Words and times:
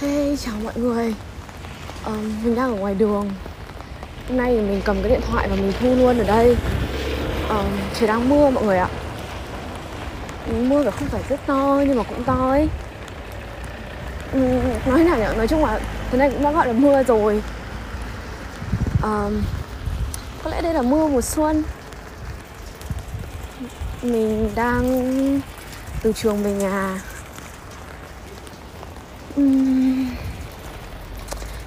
Hey, 0.00 0.36
chào 0.44 0.54
mọi 0.64 0.72
người. 0.76 1.14
Ờ, 2.04 2.12
Mình 2.44 2.54
đang 2.54 2.70
ở 2.72 2.74
ngoài 2.80 2.94
đường. 2.94 3.30
Hôm 4.28 4.36
nay 4.36 4.54
thì 4.56 4.60
mình 4.60 4.80
cầm 4.84 5.02
cái 5.02 5.10
điện 5.10 5.20
thoại 5.30 5.48
và 5.48 5.56
mình 5.56 5.72
thu 5.80 5.94
luôn 5.94 6.18
ở 6.18 6.24
đây. 6.24 6.56
Ờ, 7.48 7.64
Trời 7.98 8.08
đang 8.08 8.28
mưa 8.28 8.50
mọi 8.50 8.64
người 8.64 8.78
ạ. 8.78 8.88
Mưa 10.60 10.84
thì 10.84 10.90
không 10.90 11.08
phải 11.08 11.22
rất 11.28 11.40
to 11.46 11.82
nhưng 11.86 11.96
mà 11.96 12.02
cũng 12.02 12.24
to 12.24 12.50
ấy. 12.50 12.68
Ừm, 14.32 14.60
Nói 14.86 15.04
nào 15.04 15.18
nhỉ, 15.18 15.36
nói 15.36 15.48
chung 15.48 15.64
là 15.64 15.80
thế 16.10 16.18
này 16.18 16.30
cũng 16.30 16.42
đã 16.42 16.52
gọi 16.52 16.66
là 16.66 16.72
mưa 16.72 17.02
rồi. 17.02 17.42
Ờ, 19.02 19.30
Có 20.44 20.50
lẽ 20.50 20.62
đây 20.62 20.74
là 20.74 20.82
mưa 20.82 21.06
mùa 21.08 21.20
xuân. 21.20 21.62
Mình 24.02 24.50
đang 24.54 25.40
từ 26.02 26.12
trường 26.12 26.42
về 26.42 26.52
nhà. 26.52 27.00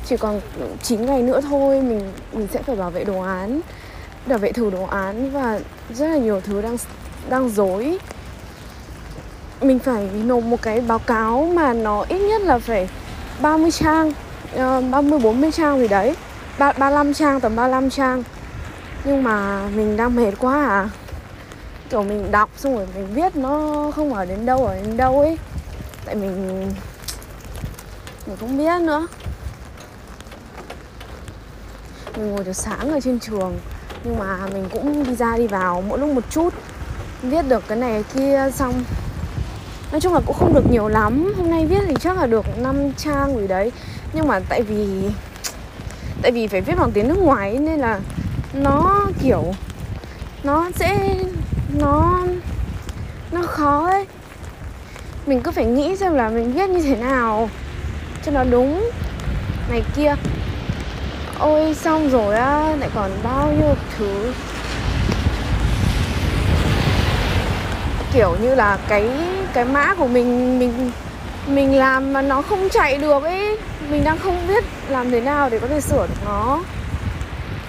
Chỉ 0.09 0.17
còn 0.17 0.41
9 0.83 1.05
ngày 1.05 1.21
nữa 1.21 1.41
thôi 1.41 1.81
mình 1.81 2.11
mình 2.33 2.47
sẽ 2.53 2.61
phải 2.61 2.75
bảo 2.75 2.89
vệ 2.89 3.03
đồ 3.03 3.21
án 3.21 3.61
bảo 4.25 4.39
vệ 4.39 4.51
thử 4.51 4.69
đồ 4.69 4.83
án 4.83 5.31
và 5.31 5.59
rất 5.89 6.07
là 6.07 6.17
nhiều 6.17 6.41
thứ 6.41 6.61
đang 6.61 6.77
đang 7.29 7.49
dối. 7.49 7.97
Mình 9.61 9.79
phải 9.79 10.09
nộp 10.25 10.43
một 10.43 10.61
cái 10.61 10.81
báo 10.81 10.99
cáo 10.99 11.51
mà 11.53 11.73
nó 11.73 12.05
ít 12.09 12.19
nhất 12.19 12.41
là 12.41 12.59
phải 12.59 12.89
30 13.41 13.71
trang 13.71 14.13
uh, 14.55 14.83
30 14.91 15.19
40 15.19 15.51
trang 15.51 15.79
gì 15.79 15.87
đấy. 15.87 16.15
3, 16.59 16.71
35 16.71 17.13
trang 17.13 17.39
tầm 17.41 17.55
35 17.55 17.89
trang. 17.89 18.23
Nhưng 19.03 19.23
mà 19.23 19.67
mình 19.75 19.97
đang 19.97 20.15
mệt 20.15 20.31
quá 20.39 20.65
à. 20.67 20.89
Kiểu 21.89 22.03
mình 22.03 22.31
đọc 22.31 22.49
xong 22.57 22.75
rồi 22.75 22.87
mình 22.95 23.07
viết 23.13 23.35
nó 23.35 23.91
không 23.95 24.13
ở 24.13 24.25
đến 24.25 24.45
đâu 24.45 24.65
ở 24.65 24.75
đến 24.75 24.97
đâu 24.97 25.19
ấy. 25.19 25.37
Tại 26.05 26.15
mình 26.15 26.71
mình 28.27 28.37
không 28.39 28.57
biết 28.57 28.81
nữa 28.81 29.07
mình 32.19 32.31
ngồi 32.31 32.43
từ 32.43 32.53
sáng 32.53 32.91
ở 32.91 32.99
trên 32.99 33.19
trường. 33.19 33.59
Nhưng 34.03 34.19
mà 34.19 34.37
mình 34.53 34.69
cũng 34.71 35.03
đi 35.03 35.15
ra 35.15 35.37
đi 35.37 35.47
vào 35.47 35.83
mỗi 35.87 35.99
lúc 35.99 36.09
một 36.09 36.23
chút. 36.29 36.53
Viết 37.21 37.41
được 37.49 37.63
cái 37.67 37.77
này 37.77 37.91
cái 37.91 38.03
kia 38.13 38.51
xong. 38.55 38.83
Nói 39.91 40.01
chung 40.01 40.13
là 40.13 40.19
cũng 40.25 40.35
không 40.39 40.53
được 40.53 40.71
nhiều 40.71 40.87
lắm. 40.87 41.33
Hôm 41.37 41.49
nay 41.49 41.65
viết 41.65 41.79
thì 41.87 41.93
chắc 41.99 42.17
là 42.17 42.25
được 42.25 42.45
5 42.57 42.93
trang 42.97 43.37
gì 43.37 43.47
đấy. 43.47 43.71
Nhưng 44.13 44.27
mà 44.27 44.39
tại 44.49 44.61
vì 44.61 45.09
tại 46.21 46.31
vì 46.31 46.47
phải 46.47 46.61
viết 46.61 46.73
bằng 46.77 46.91
tiếng 46.91 47.07
nước 47.07 47.17
ngoài 47.17 47.57
nên 47.57 47.79
là 47.79 47.99
nó 48.53 49.05
kiểu, 49.23 49.43
nó 50.43 50.69
sẽ, 50.75 51.15
nó 51.79 52.23
nó 53.31 53.41
khó 53.41 53.87
ấy. 53.87 54.05
Mình 55.25 55.41
cứ 55.41 55.51
phải 55.51 55.65
nghĩ 55.65 55.95
xem 55.95 56.13
là 56.13 56.29
mình 56.29 56.53
viết 56.53 56.69
như 56.69 56.81
thế 56.81 56.95
nào 56.95 57.49
cho 58.25 58.31
nó 58.31 58.43
đúng 58.43 58.89
này 59.69 59.83
kia 59.95 60.15
ôi, 61.39 61.73
xong 61.73 62.09
rồi 62.09 62.35
á, 62.35 62.75
lại 62.79 62.89
còn 62.95 63.11
bao 63.23 63.51
nhiêu 63.51 63.75
thứ. 63.97 64.33
Kiểu 68.13 68.35
như 68.41 68.55
là 68.55 68.77
cái 68.87 69.09
cái 69.53 69.65
mã 69.65 69.93
của 69.95 70.07
mình 70.07 70.59
mình 70.59 70.91
mình 71.47 71.77
làm 71.77 72.13
mà 72.13 72.21
nó 72.21 72.41
không 72.41 72.69
chạy 72.69 72.97
được 72.97 73.23
ấy 73.23 73.57
mình 73.89 74.03
đang 74.03 74.17
không 74.19 74.47
biết 74.47 74.63
làm 74.89 75.11
thế 75.11 75.21
nào 75.21 75.49
để 75.49 75.59
có 75.59 75.67
thể 75.67 75.81
sửa 75.81 76.07
được 76.07 76.25
nó. 76.25 76.63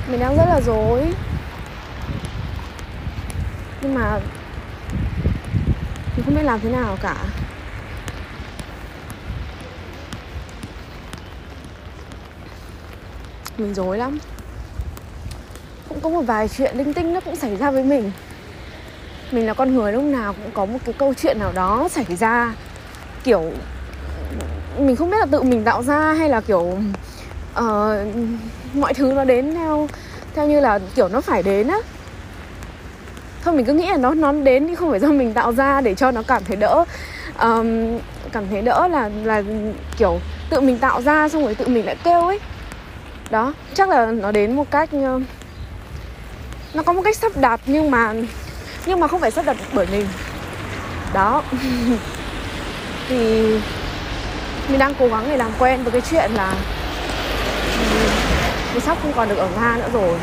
Mình 0.09 0.21
đang 0.21 0.37
rất 0.37 0.45
là 0.49 0.61
dối 0.61 1.03
nhưng 3.83 3.95
mà 3.95 4.19
mình 6.17 6.25
không 6.25 6.35
biết 6.35 6.43
làm 6.43 6.61
thế 6.61 6.71
nào 6.71 6.97
cả. 7.03 7.17
Mình 13.61 13.75
dối 13.75 13.99
lắm. 13.99 14.19
Cũng 15.89 16.01
có 16.01 16.09
một 16.09 16.23
vài 16.23 16.49
chuyện 16.49 16.77
linh 16.77 16.95
tinh 16.95 17.15
nó 17.15 17.21
cũng 17.21 17.37
xảy 17.37 17.57
ra 17.57 17.71
với 17.71 17.83
mình. 17.83 18.13
Mình 19.31 19.47
là 19.47 19.55
con 19.55 19.75
người 19.75 19.93
lúc 19.93 20.03
nào 20.03 20.33
cũng 20.33 20.51
có 20.55 20.65
một 20.65 20.79
cái 20.85 20.95
câu 20.99 21.15
chuyện 21.15 21.39
nào 21.39 21.53
đó 21.55 21.89
xảy 21.91 22.17
ra. 22.21 22.55
Kiểu 23.25 23.53
mình 24.79 24.97
không 24.97 25.11
biết 25.11 25.17
là 25.21 25.27
tự 25.31 25.43
mình 25.43 25.65
tạo 25.65 25.83
ra 25.83 26.13
hay 26.13 26.29
là 26.29 26.41
kiểu 26.41 26.79
uh, 27.59 27.65
mọi 28.75 28.95
thứ 28.95 29.13
nó 29.13 29.25
đến 29.25 29.55
theo 29.55 29.89
theo 30.35 30.47
như 30.47 30.61
là 30.61 30.79
kiểu 30.95 31.09
nó 31.09 31.21
phải 31.21 31.43
đến 31.43 31.69
á. 31.69 31.79
Thôi 33.45 33.55
mình 33.55 33.67
cứ 33.67 33.73
nghĩ 33.73 33.87
là 33.87 33.97
nó 33.97 34.15
nó 34.15 34.33
đến 34.33 34.69
thì 34.69 34.75
không 34.75 34.91
phải 34.91 35.01
do 35.01 35.09
mình 35.09 35.35
tạo 35.35 35.53
ra 35.53 35.81
để 35.81 35.95
cho 35.95 36.11
nó 36.11 36.23
cảm 36.23 36.45
thấy 36.45 36.57
đỡ. 36.57 36.85
Um, 37.41 37.99
cảm 38.33 38.49
thấy 38.51 38.63
đỡ 38.63 38.89
là 38.89 39.11
là 39.25 39.43
kiểu 39.97 40.21
tự 40.51 40.61
mình 40.61 40.79
tạo 40.79 41.03
ra 41.03 41.29
xong 41.29 41.45
rồi 41.45 41.55
tự 41.55 41.69
mình 41.69 41.87
lại 41.87 41.97
kêu 42.05 42.27
ấy 42.27 42.41
đó, 43.31 43.53
chắc 43.75 43.89
là 43.89 44.07
nó 44.07 44.33
đến 44.33 44.57
một 44.57 44.71
cách 44.71 44.89
ờ, 44.93 45.21
nó 46.75 46.83
có 46.83 46.93
một 46.93 47.03
cách 47.05 47.17
sắp 47.17 47.33
đặt 47.37 47.61
nhưng 47.67 47.91
mà 47.91 48.15
nhưng 48.87 49.01
mà 49.01 49.09
không 49.09 49.21
phải 49.21 49.31
sắp 49.31 49.45
đặt 49.47 49.57
bởi 49.73 49.87
mình. 49.93 50.07
Đó. 51.13 51.43
Thì 53.09 53.17
mình 54.69 54.79
đang 54.79 54.95
cố 54.99 55.09
gắng 55.09 55.25
để 55.29 55.37
làm 55.37 55.51
quen 55.59 55.83
với 55.83 55.93
cái 55.93 56.01
chuyện 56.11 56.31
là 56.35 56.55
ừ, 57.91 57.97
mình 58.73 58.81
sắp 58.81 58.99
không 59.03 59.13
còn 59.17 59.29
được 59.29 59.39
ở 59.39 59.49
nga 59.57 59.77
nữa 59.77 59.89
rồi. 59.93 60.19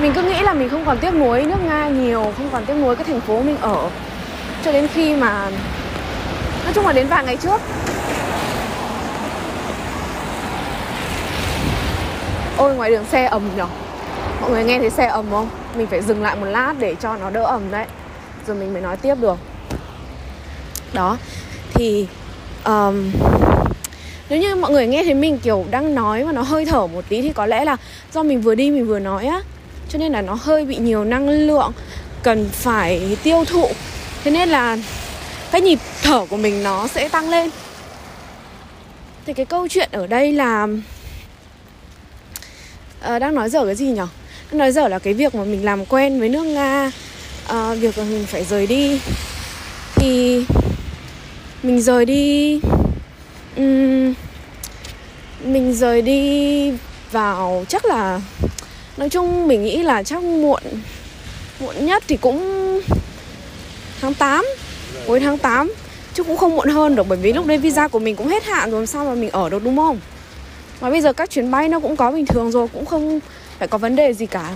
Mình 0.00 0.12
cứ 0.14 0.22
nghĩ 0.22 0.40
là 0.42 0.54
mình 0.54 0.68
không 0.68 0.84
còn 0.84 0.98
tiếc 0.98 1.14
nuối 1.14 1.42
nước 1.42 1.64
nga 1.66 1.88
nhiều, 1.88 2.32
không 2.36 2.48
còn 2.52 2.64
tiếc 2.64 2.74
nuối 2.74 2.96
cái 2.96 3.04
thành 3.04 3.20
phố 3.20 3.42
mình 3.42 3.56
ở. 3.60 3.90
Cho 4.64 4.72
đến 4.72 4.88
khi 4.94 5.16
mà, 5.16 5.50
nói 6.64 6.72
chung 6.74 6.86
là 6.86 6.92
đến 6.92 7.06
vài 7.06 7.24
ngày 7.24 7.36
trước 7.36 7.60
ôi 12.56 12.74
ngoài 12.74 12.90
đường 12.90 13.04
xe 13.12 13.24
ầm 13.24 13.50
nhở? 13.56 13.66
Mọi 14.40 14.50
người 14.50 14.64
nghe 14.64 14.78
thấy 14.78 14.90
xe 14.90 15.06
ầm 15.06 15.26
không? 15.30 15.48
Mình 15.76 15.86
phải 15.86 16.02
dừng 16.02 16.22
lại 16.22 16.36
một 16.36 16.46
lát 16.46 16.74
để 16.78 16.94
cho 16.94 17.16
nó 17.16 17.30
đỡ 17.30 17.42
ầm 17.42 17.70
đấy. 17.70 17.86
Rồi 18.46 18.56
mình 18.56 18.72
mới 18.72 18.82
nói 18.82 18.96
tiếp 18.96 19.14
được. 19.20 19.38
Đó 20.92 21.16
thì 21.74 22.06
um, 22.64 23.10
nếu 24.28 24.40
như 24.40 24.56
mọi 24.56 24.70
người 24.70 24.86
nghe 24.86 25.04
thấy 25.04 25.14
mình 25.14 25.38
kiểu 25.38 25.64
đang 25.70 25.94
nói 25.94 26.24
mà 26.24 26.32
nó 26.32 26.42
hơi 26.42 26.64
thở 26.64 26.86
một 26.86 27.04
tí 27.08 27.22
thì 27.22 27.32
có 27.32 27.46
lẽ 27.46 27.64
là 27.64 27.76
do 28.12 28.22
mình 28.22 28.40
vừa 28.40 28.54
đi 28.54 28.70
mình 28.70 28.86
vừa 28.86 28.98
nói 28.98 29.26
á. 29.26 29.40
Cho 29.88 29.98
nên 29.98 30.12
là 30.12 30.22
nó 30.22 30.38
hơi 30.40 30.64
bị 30.64 30.76
nhiều 30.76 31.04
năng 31.04 31.28
lượng 31.28 31.72
cần 32.22 32.48
phải 32.52 33.16
tiêu 33.22 33.44
thụ. 33.44 33.68
Thế 34.24 34.30
nên 34.30 34.48
là 34.48 34.76
cái 35.50 35.60
nhịp 35.60 35.78
thở 36.02 36.26
của 36.30 36.36
mình 36.36 36.62
nó 36.62 36.86
sẽ 36.86 37.08
tăng 37.08 37.30
lên. 37.30 37.50
Thì 39.26 39.32
cái 39.32 39.46
câu 39.46 39.68
chuyện 39.68 39.88
ở 39.92 40.06
đây 40.06 40.32
là 40.32 40.66
uh, 43.14 43.20
đang 43.20 43.34
nói 43.34 43.50
dở 43.50 43.66
cái 43.66 43.74
gì 43.74 43.86
nhỉ 43.86 44.02
đang 44.50 44.58
nói 44.58 44.72
dở 44.72 44.88
là 44.88 44.98
cái 44.98 45.14
việc 45.14 45.34
mà 45.34 45.44
mình 45.44 45.64
làm 45.64 45.84
quen 45.84 46.20
với 46.20 46.28
nước 46.28 46.44
nga 46.44 46.92
uh, 47.44 47.78
việc 47.78 47.98
mà 47.98 48.04
mình 48.04 48.26
phải 48.26 48.44
rời 48.44 48.66
đi. 48.66 49.00
Thì 49.94 50.44
mình 51.62 51.80
rời 51.80 52.04
đi 52.04 52.60
um, 53.56 54.14
mình 55.44 55.74
rời 55.74 56.02
đi 56.02 56.72
vào 57.12 57.64
chắc 57.68 57.84
là 57.84 58.20
nói 58.96 59.08
chung 59.08 59.48
mình 59.48 59.64
nghĩ 59.64 59.82
là 59.82 60.02
chắc 60.02 60.22
muộn 60.22 60.62
muộn 61.60 61.86
nhất 61.86 62.04
thì 62.08 62.16
cũng 62.16 62.80
tháng 64.00 64.14
8 64.14 64.44
cuối 65.06 65.20
tháng 65.20 65.38
8 65.38 65.72
chứ 66.14 66.24
cũng 66.24 66.36
không 66.36 66.56
muộn 66.56 66.68
hơn 66.68 66.96
được 66.96 67.08
bởi 67.08 67.18
vì 67.18 67.32
lúc 67.32 67.46
đấy 67.46 67.58
visa 67.58 67.88
của 67.88 67.98
mình 67.98 68.16
cũng 68.16 68.28
hết 68.28 68.44
hạn 68.44 68.70
rồi 68.70 68.86
sao 68.86 69.04
mà 69.04 69.14
mình 69.14 69.30
ở 69.30 69.48
được 69.48 69.64
đúng 69.64 69.76
không? 69.76 70.00
Mà 70.80 70.90
bây 70.90 71.00
giờ 71.00 71.12
các 71.12 71.30
chuyến 71.30 71.50
bay 71.50 71.68
nó 71.68 71.80
cũng 71.80 71.96
có 71.96 72.10
bình 72.10 72.26
thường 72.26 72.50
rồi, 72.50 72.68
cũng 72.72 72.86
không 72.86 73.20
phải 73.58 73.68
có 73.68 73.78
vấn 73.78 73.96
đề 73.96 74.12
gì 74.12 74.26
cả. 74.26 74.54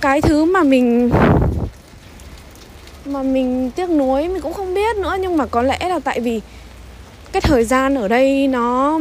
Cái 0.00 0.20
thứ 0.20 0.44
mà 0.44 0.62
mình 0.62 1.10
mà 3.04 3.22
mình 3.22 3.70
tiếc 3.70 3.90
nuối, 3.90 4.28
mình 4.28 4.42
cũng 4.42 4.54
không 4.54 4.74
biết 4.74 4.96
nữa, 4.96 5.16
nhưng 5.20 5.36
mà 5.36 5.46
có 5.46 5.62
lẽ 5.62 5.78
là 5.88 5.98
tại 5.98 6.20
vì 6.20 6.40
cái 7.32 7.40
thời 7.40 7.64
gian 7.64 7.94
ở 7.94 8.08
đây 8.08 8.46
nó 8.46 9.00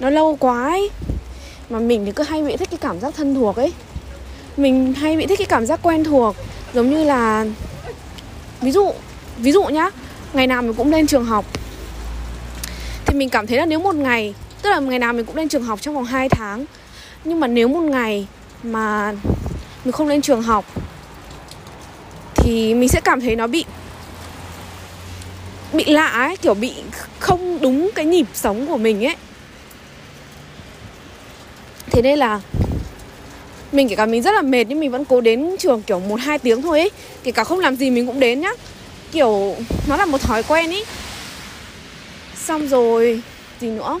nó 0.00 0.10
lâu 0.10 0.36
quá 0.40 0.68
ấy, 0.68 0.90
mà 1.70 1.78
mình 1.78 2.04
thì 2.06 2.12
cứ 2.12 2.22
hay 2.22 2.42
bị 2.42 2.56
thích 2.56 2.70
cái 2.70 2.78
cảm 2.78 3.00
giác 3.00 3.14
thân 3.16 3.34
thuộc 3.34 3.56
ấy. 3.56 3.72
Mình 4.56 4.92
hay 4.92 5.16
bị 5.16 5.26
thích 5.26 5.38
cái 5.38 5.46
cảm 5.46 5.66
giác 5.66 5.80
quen 5.82 6.04
thuộc, 6.04 6.36
giống 6.74 6.90
như 6.90 7.04
là, 7.04 7.46
ví 8.60 8.70
dụ 8.70 8.92
ví 9.38 9.52
dụ 9.52 9.64
nhá, 9.64 9.90
ngày 10.32 10.46
nào 10.46 10.62
mình 10.62 10.74
cũng 10.74 10.92
lên 10.92 11.06
trường 11.06 11.24
học, 11.24 11.44
thì 13.06 13.18
mình 13.18 13.28
cảm 13.28 13.46
thấy 13.46 13.58
là 13.58 13.66
nếu 13.66 13.78
một 13.78 13.94
ngày 13.94 14.34
tức 14.64 14.70
là 14.70 14.80
ngày 14.80 14.98
nào 14.98 15.12
mình 15.12 15.26
cũng 15.26 15.36
lên 15.36 15.48
trường 15.48 15.62
học 15.62 15.80
trong 15.82 15.94
vòng 15.94 16.04
2 16.04 16.28
tháng. 16.28 16.64
Nhưng 17.24 17.40
mà 17.40 17.46
nếu 17.46 17.68
một 17.68 17.80
ngày 17.80 18.26
mà 18.62 19.12
mình 19.84 19.92
không 19.92 20.08
lên 20.08 20.22
trường 20.22 20.42
học, 20.42 20.64
thì 22.34 22.74
mình 22.74 22.88
sẽ 22.88 23.00
cảm 23.00 23.20
thấy 23.20 23.36
nó 23.36 23.46
bị 23.46 23.64
bị 25.72 25.84
lạ 25.84 26.06
ấy, 26.06 26.36
kiểu 26.36 26.54
bị 26.54 26.74
không 27.18 27.58
đúng 27.60 27.90
cái 27.94 28.04
nhịp 28.04 28.26
sống 28.34 28.66
của 28.66 28.76
mình 28.76 29.04
ấy. 29.04 29.16
Thế 31.90 32.02
nên 32.02 32.18
là 32.18 32.40
mình 33.72 33.88
kể 33.88 33.96
cả 33.96 34.06
mình 34.06 34.22
rất 34.22 34.32
là 34.32 34.42
mệt 34.42 34.64
nhưng 34.68 34.80
mình 34.80 34.90
vẫn 34.90 35.04
cố 35.04 35.20
đến 35.20 35.56
trường 35.58 35.82
kiểu 35.82 36.00
một, 36.00 36.20
hai 36.20 36.38
tiếng 36.38 36.62
thôi 36.62 36.80
ấy. 36.80 36.90
Kể 37.24 37.32
cả 37.32 37.44
không 37.44 37.58
làm 37.58 37.76
gì 37.76 37.90
mình 37.90 38.06
cũng 38.06 38.20
đến 38.20 38.40
nhá. 38.40 38.50
Kiểu 39.12 39.56
nó 39.88 39.96
là 39.96 40.04
một 40.04 40.20
thói 40.20 40.42
quen 40.42 40.70
ý 40.70 40.84
xong 42.36 42.68
rồi, 42.68 43.22
gì 43.60 43.70
nữa? 43.70 44.00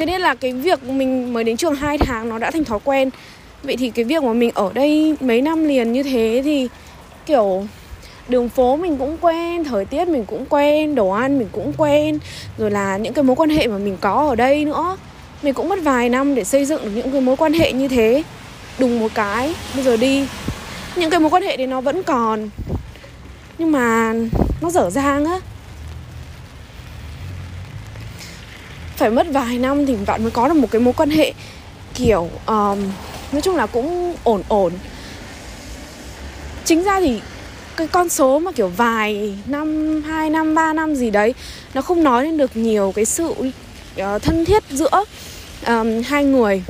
Thế 0.00 0.06
nên 0.06 0.20
là 0.20 0.34
cái 0.34 0.52
việc 0.52 0.84
mình 0.84 1.32
mới 1.32 1.44
đến 1.44 1.56
trường 1.56 1.74
2 1.74 1.98
tháng 1.98 2.28
nó 2.28 2.38
đã 2.38 2.50
thành 2.50 2.64
thói 2.64 2.78
quen. 2.84 3.10
Vậy 3.62 3.76
thì 3.76 3.90
cái 3.90 4.04
việc 4.04 4.22
mà 4.22 4.32
mình 4.32 4.50
ở 4.54 4.70
đây 4.74 5.16
mấy 5.20 5.42
năm 5.42 5.64
liền 5.64 5.92
như 5.92 6.02
thế 6.02 6.42
thì, 6.44 6.68
kiểu, 7.26 7.66
đường 8.28 8.48
phố 8.48 8.76
mình 8.76 8.96
cũng 8.96 9.16
quen, 9.20 9.64
thời 9.64 9.84
tiết 9.84 10.08
mình 10.08 10.24
cũng 10.24 10.44
quen, 10.48 10.94
đồ 10.94 11.10
ăn 11.10 11.38
mình 11.38 11.48
cũng 11.52 11.72
quen, 11.76 12.18
rồi 12.58 12.70
là 12.70 12.96
những 12.96 13.12
cái 13.12 13.22
mối 13.22 13.36
quan 13.36 13.50
hệ 13.50 13.66
mà 13.66 13.78
mình 13.78 13.96
có 14.00 14.28
ở 14.28 14.34
đây 14.34 14.64
nữa. 14.64 14.96
Mình 15.42 15.54
cũng 15.54 15.68
mất 15.68 15.78
vài 15.82 16.08
năm 16.08 16.34
để 16.34 16.44
xây 16.44 16.64
dựng 16.64 16.84
được 16.84 16.90
những 16.94 17.10
cái 17.10 17.20
mối 17.20 17.36
quan 17.36 17.52
hệ 17.52 17.72
như 17.72 17.88
thế, 17.88 18.22
đùng 18.78 19.00
một 19.00 19.10
cái, 19.14 19.54
bây 19.74 19.84
giờ 19.84 19.96
đi. 19.96 20.26
Những 20.96 21.10
cái 21.10 21.20
mối 21.20 21.30
quan 21.30 21.42
hệ 21.42 21.56
đấy 21.56 21.66
nó 21.66 21.80
vẫn 21.80 22.02
còn, 22.02 22.48
nhưng 23.58 23.72
mà 23.72 24.14
nó 24.60 24.70
dở 24.70 24.90
dang 24.90 25.24
á. 25.24 25.40
Phải 29.00 29.10
mất 29.10 29.26
vài 29.30 29.58
năm 29.58 29.86
thì 29.86 29.96
bạn 30.06 30.22
mới 30.22 30.30
có 30.30 30.48
được 30.48 30.54
một 30.54 30.68
cái 30.70 30.80
mối 30.80 30.94
quan 30.96 31.10
hệ 31.10 31.32
kiểu 31.94 32.28
um, 32.46 32.78
nói 33.32 33.42
chung 33.42 33.56
là 33.56 33.66
cũng 33.66 34.14
ổn 34.24 34.42
ổn. 34.48 34.72
Chính 36.64 36.82
ra 36.82 37.00
thì 37.00 37.20
cái 37.76 37.86
con 37.86 38.08
số 38.08 38.38
mà 38.38 38.52
kiểu 38.52 38.68
vài 38.68 39.34
năm 39.46 40.02
hai 40.02 40.30
năm 40.30 40.54
ba 40.54 40.72
năm 40.72 40.94
gì 40.94 41.10
đấy 41.10 41.34
nó 41.74 41.82
không 41.82 42.04
nói 42.04 42.24
lên 42.24 42.36
được 42.36 42.56
nhiều 42.56 42.92
cái 42.96 43.04
sự 43.04 43.28
uh, 43.30 44.22
thân 44.22 44.44
thiết 44.44 44.62
giữa 44.70 45.04
um, 45.66 46.02
hai 46.02 46.24
người. 46.24 46.62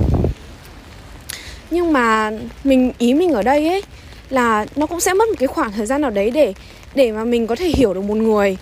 Nhưng 1.71 1.93
mà 1.93 2.31
mình 2.65 2.93
ý 2.99 3.15
mình 3.15 3.33
ở 3.33 3.43
đây 3.43 3.69
ấy 3.69 3.83
là 4.31 4.67
nó 4.77 4.87
cũng 4.87 5.01
sẽ 5.01 5.15
mất 5.15 5.29
một 5.29 5.37
cái 5.39 5.47
khoảng 5.47 5.73
thời 5.73 5.87
gian 5.87 6.01
nào 6.01 6.11
đấy 6.11 6.31
để 6.31 6.55
để 6.95 7.13
mà 7.13 7.25
mình 7.25 7.47
có 7.47 7.57
thể 7.57 7.69
hiểu 7.69 7.95
được 7.95 8.05
một 8.05 8.17
người 8.17 8.57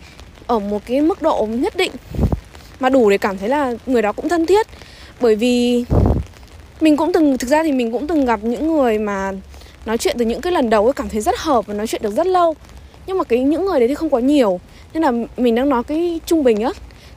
ở 0.47 0.59
một 0.59 0.83
cái 0.87 1.01
mức 1.01 1.23
độ 1.23 1.49
nhất 1.51 1.77
định 1.77 1.93
mà 2.81 2.89
đủ 2.89 3.11
để 3.11 3.19
cảm 3.19 3.39
thấy 3.39 3.49
là 3.49 3.75
người 3.87 4.03
đó 4.03 4.13
cũng 4.13 4.29
thân 4.29 4.47
thiết. 4.47 4.67
Bởi 5.21 5.37
vì 5.37 5.85
mình 6.81 6.97
cũng 6.97 7.13
từng, 7.13 7.39
thực 7.39 7.51
ra 7.51 7.63
thì 7.63 7.73
mình 7.73 7.93
cũng 7.93 8.07
từng 8.07 8.27
gặp 8.27 8.41
những 8.43 8.77
người 8.77 8.99
mà 8.99 9.33
nói 9.87 9.99
chuyện 9.99 10.17
từ 10.19 10.25
những 10.25 10.41
cái 10.41 10.53
lần 10.53 10.71
đầu 10.71 10.85
ấy, 10.85 10.93
cảm 10.93 11.09
thấy 11.09 11.21
rất 11.21 11.39
hợp 11.39 11.67
và 11.67 11.75
nói 11.75 11.87
chuyện 11.87 12.03
được 12.03 12.15
rất 12.17 12.27
lâu. 12.27 12.55
Nhưng 13.07 13.19
mà 13.19 13.25
cái 13.25 13.41
những 13.41 13.67
người 13.67 13.81
đấy 13.81 13.89
thì 13.89 13.95
không 13.95 14.11
có 14.11 14.19
nhiều. 14.19 14.61
Nên 14.95 15.03
là 15.03 15.13
mình 15.37 15.55
đang 15.55 15.69
nói 15.69 15.85
cái 15.85 16.21
trung 16.27 16.45
bình 16.45 16.61
á. 16.61 16.71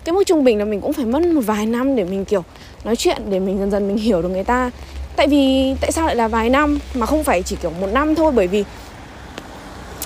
Cái 0.04 0.14
mức 0.14 0.24
trung 0.26 0.44
bình 0.44 0.60
là 0.60 0.66
mình 0.66 0.82
cũng 0.82 0.94
phải 0.94 1.06
mất 1.06 1.26
một 1.26 1.42
vài 1.46 1.66
năm 1.66 1.96
để 1.96 2.04
mình, 2.04 2.26
kiểu, 2.26 2.44
nói 2.84 2.96
chuyện, 2.96 3.22
để 3.30 3.40
mình 3.40 3.60
dần 3.60 3.72
dần 3.72 3.88
mình 3.88 3.98
hiểu 3.98 4.22
được 4.22 4.30
người 4.30 4.44
ta. 4.44 4.72
Tại 5.16 5.28
vì, 5.28 5.76
tại 5.82 5.92
sao 5.92 6.06
lại 6.06 6.16
là 6.16 6.28
vài 6.28 6.50
năm 6.50 6.80
mà 6.94 7.06
không 7.06 7.24
phải 7.24 7.44
chỉ, 7.44 7.56
kiểu, 7.62 7.72
một 7.82 7.88
năm 7.94 8.16
thôi? 8.16 8.32
Bởi 8.36 8.48
vì 8.48 8.64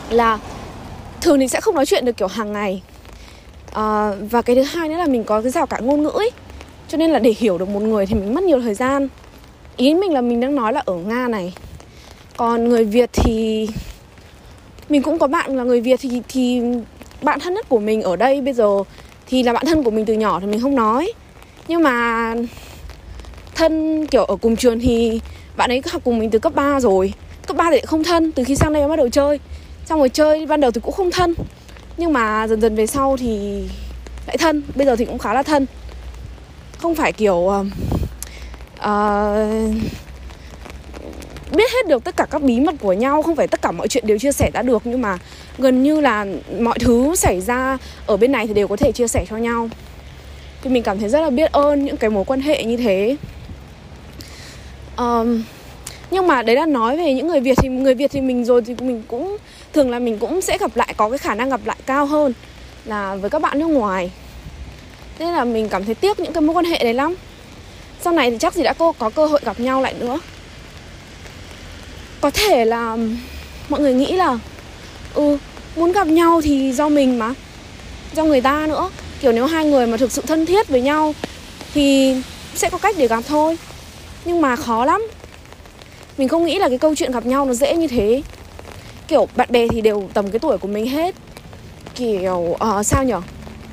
là 0.09 0.39
thường 1.21 1.39
thì 1.39 1.47
sẽ 1.47 1.61
không 1.61 1.75
nói 1.75 1.85
chuyện 1.85 2.05
được, 2.05 2.17
kiểu, 2.17 2.27
hàng 2.27 2.53
ngày 2.53 2.81
à, 3.75 4.11
và 4.29 4.41
cái 4.41 4.55
thứ 4.55 4.61
hai 4.61 4.89
nữa 4.89 4.97
là 4.97 5.07
mình 5.07 5.23
có 5.23 5.41
cái 5.41 5.51
rào 5.51 5.65
cản 5.65 5.85
ngôn 5.85 6.03
ngữ 6.03 6.09
ấy 6.09 6.31
cho 6.87 6.97
nên 6.97 7.11
là 7.11 7.19
để 7.19 7.33
hiểu 7.37 7.57
được 7.57 7.69
một 7.69 7.81
người 7.81 8.05
thì 8.05 8.15
mình 8.15 8.33
mất 8.33 8.43
nhiều 8.43 8.61
thời 8.61 8.73
gian. 8.73 9.07
Ý 9.77 9.93
mình 9.93 10.13
là 10.13 10.21
mình 10.21 10.39
đang 10.39 10.55
nói 10.55 10.73
là 10.73 10.81
ở 10.85 10.93
nga 10.93 11.27
này. 11.27 11.53
Còn 12.37 12.69
người 12.69 12.83
việt 12.83 13.09
thì 13.13 13.67
mình 14.89 15.01
cũng 15.01 15.19
có 15.19 15.27
bạn 15.27 15.57
là 15.57 15.63
người 15.63 15.81
việt 15.81 15.99
thì 15.99 16.21
thì 16.27 16.61
bạn 17.21 17.39
thân 17.39 17.53
nhất 17.53 17.69
của 17.69 17.79
mình 17.79 18.01
ở 18.01 18.15
đây 18.15 18.41
bây 18.41 18.53
giờ 18.53 18.69
thì 19.27 19.43
là 19.43 19.53
bạn 19.53 19.65
thân 19.65 19.83
của 19.83 19.91
mình 19.91 20.05
từ 20.05 20.13
nhỏ 20.13 20.39
thì 20.39 20.45
mình 20.47 20.61
không 20.61 20.75
nói. 20.75 21.13
Nhưng 21.67 21.83
mà 21.83 22.35
thân 23.55 24.07
kiểu 24.07 24.23
ở 24.23 24.35
cùng 24.35 24.55
trường 24.55 24.79
thì 24.79 25.21
bạn 25.57 25.71
ấy 25.71 25.81
học 25.91 26.01
cùng 26.05 26.19
mình 26.19 26.29
từ 26.29 26.39
cấp 26.39 26.55
3 26.55 26.79
rồi. 26.79 27.13
Cấp 27.47 27.57
3 27.57 27.71
thì 27.71 27.79
không 27.85 28.03
thân 28.03 28.31
từ 28.31 28.43
khi 28.43 28.55
sang 28.55 28.73
đây 28.73 28.87
bắt 28.87 28.95
đầu 28.95 29.09
chơi. 29.09 29.39
Xong 29.85 29.99
rồi 29.99 30.09
chơi 30.09 30.45
ban 30.45 30.61
đầu 30.61 30.71
thì 30.71 30.81
cũng 30.81 30.93
không 30.93 31.11
thân 31.11 31.33
nhưng 31.97 32.13
mà 32.13 32.47
dần 32.47 32.61
dần 32.61 32.75
về 32.75 32.87
sau 32.87 33.17
thì 33.17 33.63
lại 34.27 34.37
thân 34.37 34.63
bây 34.75 34.85
giờ 34.85 34.95
thì 34.95 35.05
cũng 35.05 35.17
khá 35.17 35.33
là 35.33 35.43
thân. 35.43 35.65
Không 36.77 36.95
phải 36.95 37.13
kiểu 37.13 37.35
uh, 37.35 37.65
uh, 38.79 39.75
biết 41.51 41.71
hết 41.71 41.87
được 41.87 42.03
tất 42.03 42.17
cả 42.17 42.25
các 42.31 42.41
bí 42.41 42.59
mật 42.59 42.75
của 42.79 42.93
nhau 42.93 43.21
không 43.21 43.35
phải 43.35 43.47
tất 43.47 43.61
cả 43.61 43.71
mọi 43.71 43.87
chuyện 43.87 44.07
đều 44.07 44.17
chia 44.17 44.31
sẻ 44.31 44.49
đã 44.53 44.61
được 44.61 44.81
nhưng 44.85 45.01
mà 45.01 45.17
gần 45.57 45.83
như 45.83 46.01
là 46.01 46.25
mọi 46.59 46.79
thứ 46.79 47.15
xảy 47.15 47.41
ra 47.41 47.77
ở 48.05 48.17
bên 48.17 48.31
này 48.31 48.47
thì 48.47 48.53
đều 48.53 48.67
có 48.67 48.75
thể 48.75 48.91
chia 48.91 49.07
sẻ 49.07 49.25
cho 49.29 49.37
nhau. 49.37 49.69
Thì 50.61 50.69
mình 50.69 50.83
cảm 50.83 50.99
thấy 50.99 51.09
rất 51.09 51.21
là 51.21 51.29
biết 51.29 51.51
ơn 51.51 51.85
những 51.85 51.97
cái 51.97 52.09
mối 52.09 52.23
quan 52.25 52.41
hệ 52.41 52.63
như 52.63 52.77
thế. 52.77 53.15
Um, 54.97 55.43
nhưng 56.11 56.27
mà 56.27 56.41
đấy 56.41 56.55
là 56.55 56.65
nói 56.65 56.97
về 56.97 57.13
những 57.13 57.27
người 57.27 57.39
việt 57.39 57.57
thì 57.57 57.69
người 57.69 57.95
việt 57.95 58.11
thì 58.11 58.21
mình 58.21 58.45
rồi 58.45 58.61
thì 58.61 58.75
mình 58.81 59.03
cũng 59.07 59.37
thường 59.75 59.89
là 59.89 59.99
mình 59.99 60.17
cũng 60.17 60.41
sẽ 60.41 60.57
gặp 60.57 60.71
lại, 60.75 60.93
có 60.97 61.09
cái 61.09 61.17
khả 61.17 61.35
năng 61.35 61.49
gặp 61.49 61.61
lại 61.65 61.77
cao 61.85 62.05
hơn 62.05 62.33
là 62.85 63.15
với 63.15 63.29
các 63.29 63.41
bạn 63.41 63.59
nước 63.59 63.67
ngoài. 63.67 64.11
Nên 65.19 65.33
là 65.33 65.45
mình 65.45 65.69
cảm 65.69 65.85
thấy 65.85 65.95
tiếc 65.95 66.19
những 66.19 66.33
cái 66.33 66.41
mối 66.41 66.55
quan 66.55 66.65
hệ 66.65 66.83
đấy 66.83 66.93
lắm. 66.93 67.15
Sau 68.01 68.13
này 68.13 68.31
thì 68.31 68.37
chắc 68.39 68.53
gì 68.53 68.63
đã 68.63 68.73
cô 68.73 68.91
có 68.91 69.09
cơ 69.09 69.25
hội 69.25 69.39
gặp 69.43 69.59
nhau 69.59 69.81
lại 69.81 69.93
nữa. 69.99 70.19
Có 72.21 72.29
thể 72.29 72.65
là 72.65 72.97
mọi 73.69 73.79
người 73.81 73.93
nghĩ 73.93 74.11
là 74.11 74.39
ừ 75.13 75.37
muốn 75.75 75.91
gặp 75.91 76.07
nhau 76.07 76.41
thì 76.41 76.71
do 76.71 76.89
mình 76.89 77.19
mà, 77.19 77.33
do 78.15 78.23
người 78.23 78.41
ta 78.41 78.65
nữa. 78.67 78.89
Kiểu 79.21 79.31
nếu 79.31 79.45
hai 79.45 79.65
người 79.65 79.87
mà 79.87 79.97
thực 79.97 80.11
sự 80.11 80.21
thân 80.21 80.45
thiết 80.45 80.67
với 80.67 80.81
nhau 80.81 81.13
thì 81.73 82.15
sẽ 82.55 82.69
có 82.69 82.77
cách 82.77 82.95
để 82.99 83.07
gặp 83.07 83.23
thôi. 83.27 83.57
Nhưng 84.25 84.41
mà 84.41 84.55
khó 84.55 84.85
lắm. 84.85 85.07
Mình 86.17 86.27
không 86.27 86.45
nghĩ 86.45 86.59
là 86.59 86.69
cái 86.69 86.77
câu 86.77 86.95
chuyện 86.95 87.11
gặp 87.11 87.25
nhau 87.25 87.45
nó 87.45 87.53
dễ 87.53 87.75
như 87.75 87.87
thế 87.87 88.21
kiểu 89.07 89.27
bạn 89.35 89.47
bè 89.51 89.67
thì 89.67 89.81
đều 89.81 90.09
tầm 90.13 90.31
cái 90.31 90.39
tuổi 90.39 90.57
của 90.57 90.67
mình 90.67 90.87
hết. 90.87 91.15
Kiểu 91.95 92.35
uh, 92.35 92.85
sao 92.85 93.03
nhở? 93.03 93.21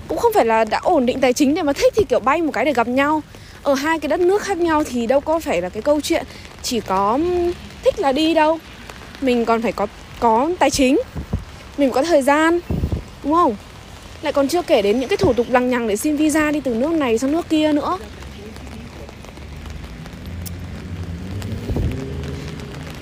Cũng 0.09 0.19
không 0.19 0.33
phải 0.33 0.47
là 0.47 0.65
đã 0.65 0.81
ổn 0.83 1.07
định 1.07 1.21
tài 1.21 1.33
chính 1.33 1.55
để 1.55 1.63
mà 1.63 1.73
thích 1.73 1.93
thì 1.97 2.05
kiểu 2.09 2.21
bay 2.21 2.43
một 2.43 2.51
cái 2.53 2.65
để 2.65 2.73
gặp 2.73 2.89
nhau. 2.89 3.23
Ở 3.63 3.75
hai 3.75 3.99
cái 3.99 4.09
đất 4.09 4.21
nước 4.21 4.43
khác 4.43 4.59
nhau 4.59 4.85
thì 4.85 5.07
đâu 5.07 5.21
có 5.21 5.39
phải 5.39 5.63
là 5.63 5.69
cái 5.69 5.83
câu 5.83 6.01
chuyện 6.01 6.25
chỉ 6.63 6.81
có 6.81 7.19
thích 7.85 7.99
là 7.99 8.13
đi 8.13 8.35
đâu. 8.35 8.59
Mình 9.21 9.45
còn 9.45 9.63
phải 9.63 9.73
có 9.73 9.87
có 10.21 10.51
tài 10.59 10.71
chính. 10.71 11.01
Mình 11.79 11.91
có 11.91 12.03
thời 12.03 12.23
gian 12.23 12.61
đúng 13.25 13.35
không? 13.35 13.57
Lại 14.23 14.33
còn 14.33 14.49
chưa 14.49 14.63
kể 14.63 14.83
đến 14.83 15.01
những 15.01 15.09
cái 15.09 15.17
thủ 15.17 15.33
tục 15.33 15.47
lằng 15.51 15.71
nhằng 15.71 15.89
để 15.89 15.97
xin 15.97 16.17
visa 16.17 16.51
đi 16.51 16.61
từ 16.61 16.75
nước 16.75 16.91
này 16.91 17.19
sang 17.19 17.33
nước 17.33 17.49
kia 17.49 17.73
nữa. 17.73 17.99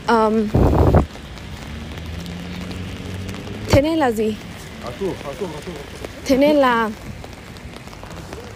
Um, 0.09 0.49
thế 3.71 3.83
nên 3.83 3.99
là 3.99 4.11
gì? 4.11 4.37
Thế 6.25 6.37
nên 6.37 6.57
là, 6.57 6.91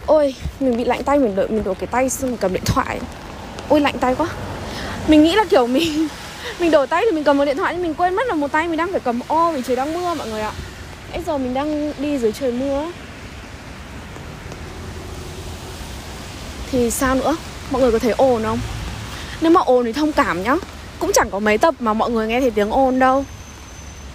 ôi, 0.07 0.35
mình 0.61 0.77
bị 0.77 0.85
lạnh 0.85 1.05
tay, 1.05 1.19
mình 1.19 1.37
đợi, 1.37 1.49
mình 1.49 1.65
đổ 1.65 1.75
cái 1.75 1.87
tay 1.87 2.11
xong 2.11 2.31
mình 2.31 2.39
cầm 2.41 2.53
điện 2.53 2.63
thoại. 2.65 3.01
Ôi, 3.69 3.81
lạnh 3.81 3.99
tay 4.01 4.15
quá. 4.15 4.29
Mình 5.09 5.25
nghĩ 5.25 5.35
là 5.35 5.45
kiểu 5.51 5.67
mình 5.67 6.09
mình 6.61 6.71
đổ 6.71 6.87
tay 6.87 7.03
thì 7.07 7.15
mình 7.15 7.25
cầm 7.25 7.39
một 7.39 7.45
điện 7.45 7.57
thoại 7.57 7.75
nhưng 7.75 7.83
mình 7.83 7.95
quên 7.95 8.15
mất 8.15 8.27
là 8.27 8.35
một 8.35 8.53
tay 8.53 8.69
mình 8.69 8.77
đang 8.77 8.91
phải 8.91 9.01
cầm. 9.01 9.21
Ô 9.29 9.53
vì 9.53 9.63
trời 9.67 9.77
đang 9.77 9.93
mưa 9.95 10.15
mọi 10.15 10.29
người 10.29 10.41
ạ. 10.41 10.53
Bây 11.13 11.23
giờ 11.23 11.39
mình 11.39 11.55
đang 11.55 11.93
đi 11.99 12.19
dưới 12.19 12.33
trời 12.33 12.53
mưa. 12.53 12.91
Thì 16.73 16.91
sao 16.91 17.15
nữa? 17.15 17.37
Mọi 17.71 17.83
người 17.83 17.93
có 17.93 17.99
thấy 17.99 18.13
ồn 18.13 18.43
không? 18.43 18.59
Nếu 19.41 19.51
mà 19.51 19.61
ồn 19.61 19.85
thì 19.85 19.93
thông 19.93 20.13
cảm 20.13 20.43
nhá. 20.43 20.57
Cũng 20.99 21.13
chẳng 21.15 21.31
có 21.31 21.39
mấy 21.39 21.59
tập 21.59 21.75
mà 21.79 21.93
mọi 21.93 22.11
người 22.11 22.27
nghe 22.27 22.41
thấy 22.41 22.51
tiếng 22.51 22.71
ồn 22.71 22.99
đâu 22.99 23.25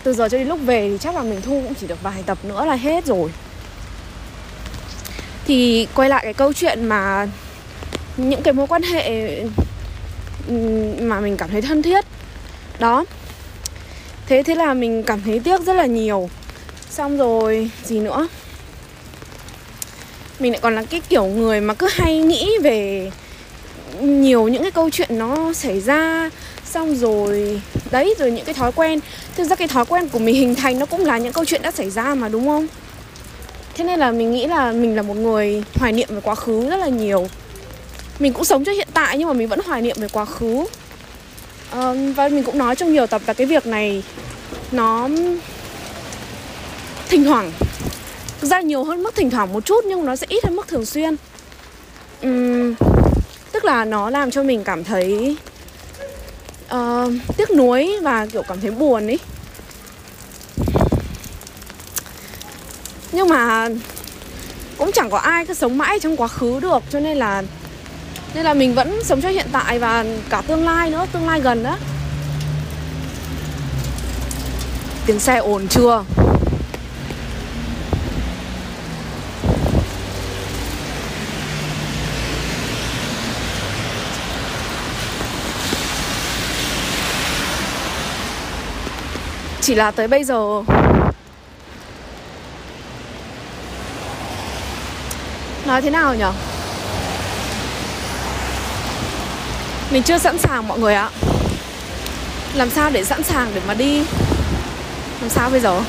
từ 0.04 0.14
giờ 0.14 0.30
cho 0.30 0.38
đến 0.38 0.48
lúc 0.48 0.60
về 0.66 0.90
thì 0.92 0.98
chắc 0.98 1.16
là 1.16 1.24
mình 1.24 1.42
thu 1.42 1.62
cũng 1.66 1.74
chỉ 1.76 1.88
được 1.88 2.04
vài 2.04 2.24
tập 2.26 2.38
nữa 2.44 2.66
là 2.66 2.76
hết 2.76 3.06
rồi. 3.06 3.30
Thì 5.46 5.88
quay 5.94 6.10
lại 6.10 6.24
cái 6.24 6.34
câu 6.34 6.54
chuyện 6.54 6.86
mà 6.86 7.28
những 8.18 8.42
cái 8.44 8.54
mối 8.54 8.68
quan 8.68 8.84
hệ 8.84 9.42
mà 11.00 11.20
mình 11.20 11.38
cảm 11.38 11.50
thấy 11.50 11.62
thân 11.62 11.82
thiết. 11.82 12.06
Đó. 12.80 13.06
Thế 14.28 14.44
thế 14.44 14.56
là 14.56 14.74
mình 14.74 15.04
cảm 15.04 15.22
thấy 15.22 15.40
tiếc 15.40 15.62
rất 15.62 15.74
là 15.74 15.86
nhiều. 15.86 16.30
Xong 16.90 17.18
rồi, 17.18 17.72
gì 17.86 18.00
nữa? 18.00 18.28
Mình 20.40 20.52
lại 20.52 20.60
còn 20.62 20.76
là 20.76 20.84
cái 20.84 21.02
kiểu 21.10 21.26
người 21.26 21.62
mà 21.62 21.74
cứ 21.74 21.88
hay 21.92 22.18
nghĩ 22.18 22.58
về 22.64 23.12
nhiều 24.02 24.48
những 24.48 24.62
cái 24.62 24.72
câu 24.72 24.90
chuyện 24.90 25.18
nó 25.18 25.54
xảy 25.54 25.82
ra 25.82 26.30
xong 26.70 26.96
rồi. 26.96 27.62
Đấy 27.92 28.16
rồi 28.20 28.32
những 28.32 28.46
cái 28.46 28.54
thói 28.54 28.72
quen. 28.72 29.00
Thực 29.36 29.44
ra 29.44 29.56
cái 29.56 29.68
thói 29.68 29.86
quen 29.86 30.10
của 30.10 30.20
mình 30.20 30.36
hình 30.36 30.56
thành 30.56 30.80
nó 30.80 30.86
cũng 30.86 31.06
là 31.06 31.18
những 31.18 31.34
câu 31.34 31.46
chuyện 31.46 31.62
đã 31.62 31.72
xảy 31.72 31.90
ra 31.90 32.16
mà 32.16 32.30
đúng 32.30 32.48
không? 32.48 32.68
Thế 33.74 33.84
nên 33.84 34.00
là 34.00 34.12
mình 34.12 34.32
nghĩ 34.32 34.48
là 34.48 34.72
mình 34.72 34.96
là 34.96 35.02
một 35.02 35.18
người 35.18 35.64
hoài 35.76 35.92
niệm 35.92 36.08
về 36.12 36.22
quá 36.24 36.36
khứ 36.36 36.70
rất 36.70 36.78
là 36.78 36.88
nhiều. 36.88 37.28
Mình 38.20 38.34
cũng 38.34 38.46
sống 38.46 38.64
cho 38.66 38.72
hiện 38.72 38.88
tại 38.94 39.18
nhưng 39.18 39.28
mà 39.28 39.34
mình 39.34 39.48
vẫn 39.48 39.60
hoài 39.66 39.82
niệm 39.82 39.96
về 40.00 40.08
quá 40.12 40.26
khứ. 40.26 40.66
À, 41.72 41.94
và 42.16 42.30
mình 42.30 42.44
cũng 42.44 42.58
nói 42.58 42.76
trong 42.76 42.94
nhiều 42.94 43.08
tập 43.08 43.22
là 43.28 43.34
cái 43.34 43.48
việc 43.48 43.66
này 43.66 44.04
nó 44.72 45.10
thỉnh 47.10 47.24
thoảng. 47.24 47.52
Thực 48.42 48.48
ra 48.48 48.62
nhiều 48.62 48.84
hơn 48.84 49.04
mức 49.04 49.16
thỉnh 49.16 49.30
thoảng 49.30 49.54
một 49.54 49.66
chút 49.66 49.86
nhưng 49.86 50.06
nó 50.06 50.16
sẽ 50.16 50.28
ít 50.30 50.44
hơn 50.44 50.56
mức 50.56 50.68
thường 50.68 50.86
xuyên. 50.86 51.16
Uhm, 52.26 52.76
tức 53.52 53.66
là 53.66 53.86
nó 53.86 54.10
làm 54.10 54.32
cho 54.32 54.44
mình 54.44 54.64
cảm 54.64 54.84
thấy 54.84 55.36
uh, 56.76 57.14
tiếc 57.38 57.52
nuối 57.52 57.98
và 58.02 58.26
kiểu 58.26 58.44
cảm 58.48 58.62
thấy 58.62 58.72
buồn 58.72 59.08
ấy. 59.08 59.20
Nhưng 63.12 63.30
mà 63.30 63.70
cũng 64.78 64.92
chẳng 64.92 65.10
có 65.10 65.18
ai 65.18 65.46
cứ 65.46 65.54
sống 65.54 65.78
mãi 65.78 66.00
trong 66.00 66.18
quá 66.18 66.28
khứ 66.28 66.60
được 66.60 66.84
cho 66.90 67.00
nên 67.00 67.18
là 67.18 67.44
nên 68.34 68.46
là 68.46 68.54
mình 68.54 68.76
vẫn 68.76 69.04
sống 69.04 69.22
cho 69.22 69.30
hiện 69.30 69.48
tại 69.52 69.80
và 69.80 70.06
cả 70.30 70.42
tương 70.42 70.66
lai 70.66 70.90
nữa 70.90 71.06
tương 71.12 71.28
lai 71.28 71.42
gần 71.42 71.64
đó. 71.64 71.78
Tiếng 75.06 75.20
xe 75.20 75.38
ồn 75.38 75.68
chưa? 75.68 76.04
Chỉ 89.70 89.76
là 89.76 89.92
tới 89.92 90.08
bây 90.08 90.24
giờ. 90.24 90.64
Nói 95.66 95.82
thế 95.82 95.90
nào 95.90 96.16
nhở 96.16 96.32
mình 99.92 100.04
chưa 100.04 100.18
sẵn 100.18 100.38
sàng 100.38 100.68
mọi 100.68 100.80
người 100.80 100.96
ạ. 100.96 101.10
Làm 102.54 102.70
sao 102.70 102.90
để 102.90 103.04
sẵn 103.04 103.24
sàng 103.24 103.52
để 103.56 103.62
mà 103.68 103.74
đi? 103.74 104.04
Làm 105.22 105.30
sao 105.30 105.50
bây 105.50 105.60
giờ? 105.60 105.82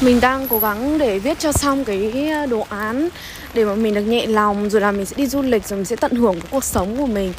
Mình 0.00 0.20
đang 0.20 0.48
cố 0.48 0.58
gắng 0.58 0.98
để 0.98 1.18
viết 1.18 1.38
cho 1.38 1.52
xong 1.52 1.84
cái 1.84 2.28
ờ, 2.30 2.46
đồ 2.46 2.66
án 2.68 3.08
để 3.54 3.64
mà 3.64 3.74
mình 3.74 3.94
được 3.94 4.00
nhẹ 4.00 4.26
lòng, 4.26 4.70
rồi 4.70 4.80
là 4.80 4.92
mình 4.92 5.06
sẽ 5.06 5.16
đi 5.16 5.26
du 5.26 5.42
lịch, 5.42 5.68
rồi 5.68 5.76
mình 5.76 5.84
sẽ 5.84 5.96
tận 5.96 6.14
hưởng 6.14 6.40
cái 6.40 6.48
cuộc 6.50 6.64
sống 6.64 6.96
của 6.96 7.06
mình. 7.06 7.32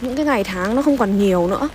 Những 0.00 0.16
cái 0.16 0.24
ngày 0.24 0.44
tháng 0.44 0.76
nó 0.76 0.82
không 0.82 0.96
còn 0.96 1.18
nhiều 1.18 1.48
nữa. 1.48 1.68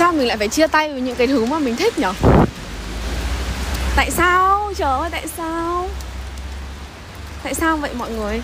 Sao 0.00 0.12
mình 0.12 0.26
lại 0.26 0.36
phải 0.36 0.48
chia 0.48 0.66
tay 0.66 0.92
với 0.92 1.00
những 1.00 1.16
cái 1.16 1.26
thứ 1.26 1.44
mà 1.44 1.58
mình 1.58 1.76
thích 1.76 1.98
nhở? 1.98 2.12
Tại 3.96 4.10
sao? 4.10 4.72
Trời 4.76 4.98
ơi 4.98 5.08
tại 5.12 5.26
sao? 5.36 5.88
Tại 7.42 7.54
sao 7.54 7.76
vậy 7.76 7.90
mọi 7.94 8.10
người? 8.10 8.40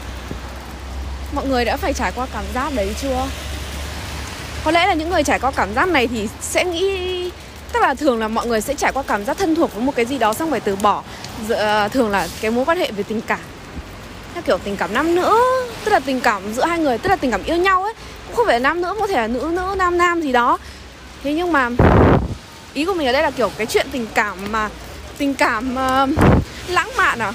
Mọi 1.34 1.46
người 1.46 1.64
đã 1.64 1.76
phải 1.76 1.92
trải 1.92 2.12
qua 2.16 2.26
cảm 2.32 2.44
giác 2.54 2.72
đấy 2.74 2.94
chưa? 3.02 3.26
Có 4.64 4.70
lẽ 4.70 4.86
là 4.86 4.94
những 4.94 5.10
người 5.10 5.22
trải 5.22 5.38
qua 5.38 5.50
cảm 5.50 5.74
giác 5.74 5.88
này 5.88 6.06
thì 6.06 6.28
sẽ 6.40 6.64
nghĩ 6.64 7.30
Tức 7.72 7.80
là 7.82 7.94
thường 7.94 8.18
là 8.18 8.28
mọi 8.28 8.46
người 8.46 8.60
sẽ 8.60 8.74
trải 8.74 8.92
qua 8.92 9.02
cảm 9.02 9.24
giác 9.24 9.38
thân 9.38 9.54
thuộc 9.54 9.74
với 9.74 9.82
một 9.82 9.92
cái 9.96 10.04
gì 10.04 10.18
đó 10.18 10.34
xong 10.34 10.50
phải 10.50 10.60
từ 10.60 10.76
bỏ 10.76 11.02
ờ, 11.48 11.88
Thường 11.88 12.10
là 12.10 12.28
cái 12.40 12.50
mối 12.50 12.64
quan 12.64 12.78
hệ 12.78 12.90
về 12.90 13.02
tình 13.02 13.20
cảm. 13.20 13.40
Theo 14.34 14.42
kiểu 14.42 14.58
tình 14.58 14.76
cảm 14.76 14.94
nam 14.94 15.14
nữ 15.14 15.40
Tức 15.84 15.92
là 15.92 16.00
tình 16.00 16.20
cảm 16.20 16.54
giữa 16.54 16.64
hai 16.64 16.78
người 16.78 16.98
Tức 16.98 17.08
là 17.08 17.16
tình 17.16 17.30
cảm 17.30 17.44
yêu 17.44 17.56
nhau 17.56 17.82
ấy. 17.82 17.94
Cũng 18.26 18.36
không 18.36 18.46
phải 18.46 18.60
là 18.60 18.68
nam 18.68 18.82
nữ, 18.82 18.94
có 19.00 19.06
thể 19.06 19.16
là 19.16 19.26
nữ 19.26 19.50
nữ, 19.52 19.74
nam 19.78 19.98
nam 19.98 20.20
gì 20.20 20.32
đó 20.32 20.58
thế 21.26 21.32
nhưng 21.32 21.52
mà 21.52 21.70
ý 22.74 22.84
của 22.84 22.94
mình 22.94 23.06
ở 23.06 23.12
đây 23.12 23.22
là 23.22 23.30
kiểu 23.30 23.50
cái 23.56 23.66
chuyện 23.66 23.86
tình 23.92 24.06
cảm 24.14 24.52
mà 24.52 24.68
tình 25.18 25.34
cảm 25.34 25.70
uh, 25.72 26.10
lãng 26.68 26.90
mạn 26.96 27.18
à? 27.18 27.32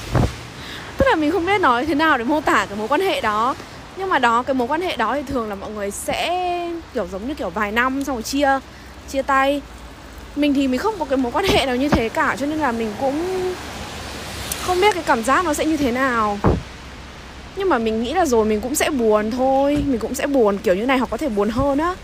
Tức 0.98 1.05
là 1.10 1.15
mình 1.15 1.31
không 1.31 1.45
biết 1.45 1.62
nói 1.62 1.86
thế 1.86 1.95
nào 1.95 2.17
để 2.17 2.24
mô 2.24 2.41
tả 2.41 2.65
cái 2.69 2.77
mối 2.77 2.88
quan 2.88 3.01
hệ 3.01 3.21
đó. 3.21 3.55
Nhưng 3.98 4.10
mà 4.10 4.19
đó 4.19 4.43
cái 4.43 4.53
mối 4.53 4.67
quan 4.67 4.81
hệ 4.81 4.95
đó 4.95 5.15
thì 5.15 5.21
thường 5.27 5.50
là 5.50 5.55
mọi 5.55 5.71
người 5.71 5.91
sẽ 5.91 6.69
kiểu 6.93 7.07
giống 7.12 7.27
như 7.27 7.33
kiểu 7.33 7.50
vài 7.50 7.71
năm 7.71 8.03
xong 8.03 8.15
rồi 8.15 8.24
chia 8.24 8.60
chia 9.10 9.21
tay. 9.21 9.62
Mình 10.36 10.53
thì 10.53 10.67
mình 10.67 10.79
không 10.79 10.95
có 11.00 11.05
cái 11.05 11.17
mối 11.17 11.31
quan 11.31 11.45
hệ 11.45 11.65
nào 11.65 11.75
như 11.75 11.89
thế 11.89 12.10
cả 12.10 12.36
cho 12.39 12.45
nên 12.45 12.60
là 12.60 12.71
mình 12.71 12.93
cũng 13.00 13.53
không 14.62 14.81
biết 14.81 14.93
cái 14.93 15.03
cảm 15.03 15.24
giác 15.24 15.45
nó 15.45 15.53
sẽ 15.53 15.65
như 15.65 15.77
thế 15.77 15.91
nào. 15.91 16.39
Nhưng 17.55 17.69
mà 17.69 17.77
mình 17.77 18.03
nghĩ 18.03 18.13
là 18.13 18.25
rồi 18.25 18.45
mình 18.45 18.62
cũng 18.62 18.75
sẽ 18.75 18.89
buồn 18.89 19.31
thôi. 19.31 19.77
Mình 19.86 20.00
cũng 20.00 20.15
sẽ 20.15 20.27
buồn 20.27 20.57
kiểu 20.57 20.75
như 20.75 20.86
này 20.86 20.98
hoặc 20.98 21.07
có 21.12 21.17
thể 21.17 21.29
buồn 21.29 21.50
hơn 21.50 21.77
á 21.77 21.95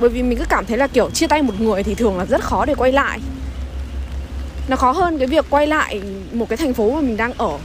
bởi 0.00 0.10
vì 0.10 0.22
mình 0.22 0.38
cứ 0.38 0.44
cảm 0.48 0.66
thấy 0.66 0.78
là 0.78 0.86
kiểu 0.86 1.10
chia 1.10 1.26
tay 1.26 1.42
một 1.42 1.60
người 1.60 1.82
thì 1.82 1.94
thường 1.94 2.18
là 2.18 2.24
rất 2.24 2.44
khó 2.44 2.64
để 2.64 2.74
quay 2.74 2.92
lại. 2.92 3.20
Nó 4.68 4.76
khó 4.76 4.92
hơn 4.92 5.18
cái 5.18 5.26
việc 5.26 5.44
quay 5.50 5.66
lại 5.66 6.02
một 6.32 6.48
cái 6.48 6.56
thành 6.56 6.74
phố 6.74 6.90
mà 6.90 7.00
mình 7.00 7.16
đang 7.16 7.32
ở. 7.32 7.58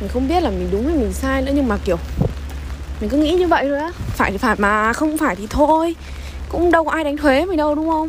Mình 0.00 0.08
không 0.08 0.28
biết 0.28 0.42
là 0.42 0.50
mình 0.50 0.68
đúng 0.72 0.86
hay 0.86 0.96
mình 0.96 1.12
sai 1.12 1.42
nữa 1.42 1.52
nhưng 1.54 1.68
mà 1.68 1.78
kiểu 1.84 1.96
mình 3.00 3.10
cứ 3.10 3.16
nghĩ 3.16 3.34
như 3.34 3.46
vậy 3.46 3.66
thôi 3.68 3.78
á. 3.78 3.90
Phải 4.08 4.30
thì 4.30 4.38
phải 4.38 4.56
mà 4.58 4.92
không 4.92 5.18
phải 5.18 5.36
thì 5.36 5.46
thôi. 5.50 5.96
Cũng 6.48 6.70
đâu 6.70 6.84
có 6.84 6.90
ai 6.90 7.04
đánh 7.04 7.16
thuế 7.16 7.44
mình 7.44 7.56
đâu 7.56 7.74
đúng 7.74 7.90
không? 7.90 8.08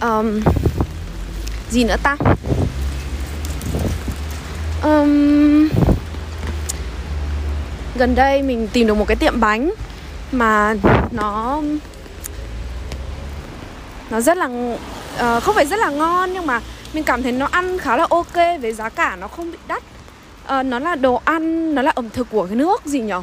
Um, 0.00 0.40
gì 1.70 1.84
nữa 1.84 1.96
ta? 2.02 2.16
Um, 4.82 5.49
gần 8.00 8.14
đây 8.14 8.42
mình 8.42 8.68
tìm 8.72 8.86
được 8.86 8.94
một 8.94 9.04
cái 9.08 9.16
tiệm 9.16 9.40
bánh 9.40 9.70
mà 10.32 10.74
nó 11.10 11.62
nó 14.10 14.20
rất 14.20 14.36
là 14.36 14.46
uh, 14.46 15.42
không 15.42 15.54
phải 15.54 15.66
rất 15.66 15.80
là 15.80 15.90
ngon 15.90 16.32
nhưng 16.32 16.46
mà 16.46 16.60
mình 16.92 17.04
cảm 17.04 17.22
thấy 17.22 17.32
nó 17.32 17.48
ăn 17.50 17.78
khá 17.78 17.96
là 17.96 18.06
ok 18.10 18.34
với 18.34 18.72
giá 18.72 18.88
cả 18.88 19.16
nó 19.16 19.28
không 19.28 19.52
bị 19.52 19.58
đắt. 19.68 19.82
Uh, 20.44 20.66
nó 20.66 20.78
là 20.78 20.94
đồ 20.94 21.20
ăn 21.24 21.74
nó 21.74 21.82
là 21.82 21.90
ẩm 21.94 22.10
thực 22.10 22.26
của 22.30 22.46
cái 22.46 22.56
nước 22.56 22.84
gì 22.84 23.00
nhở? 23.00 23.22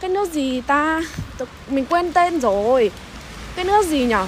Cái 0.00 0.10
nước 0.10 0.32
gì 0.32 0.60
ta? 0.60 1.02
Mình 1.68 1.84
quên 1.86 2.12
tên 2.12 2.40
rồi. 2.40 2.90
Cái 3.56 3.64
nước 3.64 3.86
gì 3.86 4.04
nhở? 4.04 4.26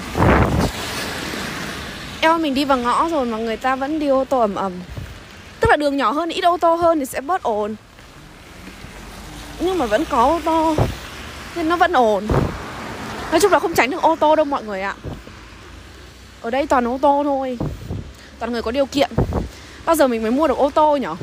Eo 2.21 2.37
mình 2.37 2.53
đi 2.53 2.65
vào 2.65 2.77
ngõ 2.77 3.09
rồi 3.09 3.25
mà 3.25 3.37
người 3.37 3.57
ta 3.57 3.75
vẫn 3.75 3.99
đi 3.99 4.07
ô 4.07 4.25
tô 4.29 4.39
ẩm 4.39 4.55
ẩm. 4.55 4.71
Tức 5.59 5.69
là 5.69 5.75
đường 5.75 5.97
nhỏ 5.97 6.11
hơn 6.11 6.29
ít 6.29 6.41
ô 6.41 6.57
tô 6.57 6.75
hơn 6.75 6.99
thì 6.99 7.05
sẽ 7.05 7.21
bớt 7.21 7.43
ồn 7.43 7.75
nhưng 9.59 9.77
mà 9.77 9.85
vẫn 9.85 10.05
có 10.05 10.23
ô 10.23 10.39
tô 10.45 10.75
nên 11.55 11.69
nó 11.69 11.77
vẫn 11.77 11.93
ổn. 11.93 12.27
Nói 13.31 13.39
chung 13.39 13.51
là 13.51 13.59
không 13.59 13.73
tránh 13.73 13.89
được 13.89 14.01
ô 14.01 14.15
tô 14.15 14.35
đâu 14.35 14.45
mọi 14.45 14.63
người 14.63 14.81
ạ. 14.81 14.95
Ở 16.41 16.49
đây 16.49 16.67
toàn 16.67 16.87
ô 16.87 16.99
tô 17.01 17.21
thôi. 17.23 17.57
Toàn 18.39 18.51
người 18.51 18.61
có 18.61 18.71
điều 18.71 18.85
kiện. 18.85 19.11
Bao 19.85 19.95
giờ 19.95 20.07
mình 20.07 20.21
mới 20.21 20.31
mua 20.31 20.47
được 20.47 20.57
ô 20.57 20.69
tô 20.69 20.97
nhở? 20.97 21.15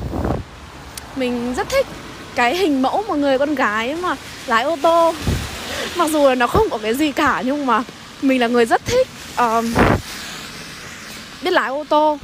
Mình 1.16 1.54
rất 1.54 1.68
thích 1.68 1.86
cái 2.34 2.56
hình 2.56 2.82
mẫu 2.82 3.04
một 3.08 3.14
người 3.14 3.38
con 3.38 3.54
gái 3.54 3.94
mà 3.94 4.16
lái 4.46 4.64
ô 4.64 4.76
tô. 4.82 5.14
Mặc 5.96 6.10
dù 6.10 6.28
là 6.28 6.34
nó 6.34 6.46
không 6.46 6.70
có 6.70 6.78
cái 6.78 6.94
gì 6.94 7.12
cả 7.12 7.42
nhưng 7.46 7.66
mà 7.66 7.82
mình 8.22 8.40
là 8.40 8.46
người 8.46 8.66
rất 8.66 8.86
thích 8.86 9.08
uh, 9.42 9.64
biết 11.42 11.50
lái 11.50 11.68
ô 11.68 11.84
tô. 11.88 12.18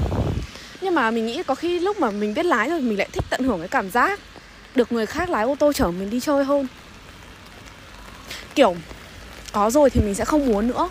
Nhưng 0.80 0.94
mà 0.94 1.10
mình 1.10 1.26
nghĩ 1.26 1.42
có 1.42 1.54
khi 1.54 1.78
lúc 1.80 2.00
mà 2.00 2.10
mình 2.10 2.34
biết 2.34 2.46
lái 2.46 2.70
rồi 2.70 2.80
mình 2.80 2.98
lại 2.98 3.08
thích 3.12 3.24
tận 3.30 3.42
hưởng 3.42 3.58
cái 3.58 3.68
cảm 3.68 3.90
giác 3.90 4.20
được 4.78 4.92
người 4.92 5.06
khác 5.06 5.30
lái 5.30 5.44
ô 5.44 5.56
tô 5.58 5.72
chở 5.72 5.90
mình 5.90 6.10
đi 6.10 6.20
chơi 6.20 6.44
hơn. 6.44 6.66
Kiểu 8.54 8.76
có 9.52 9.70
rồi 9.70 9.90
thì 9.90 10.00
mình 10.00 10.14
sẽ 10.14 10.24
không 10.24 10.46
muốn 10.46 10.68
nữa. 10.68 10.88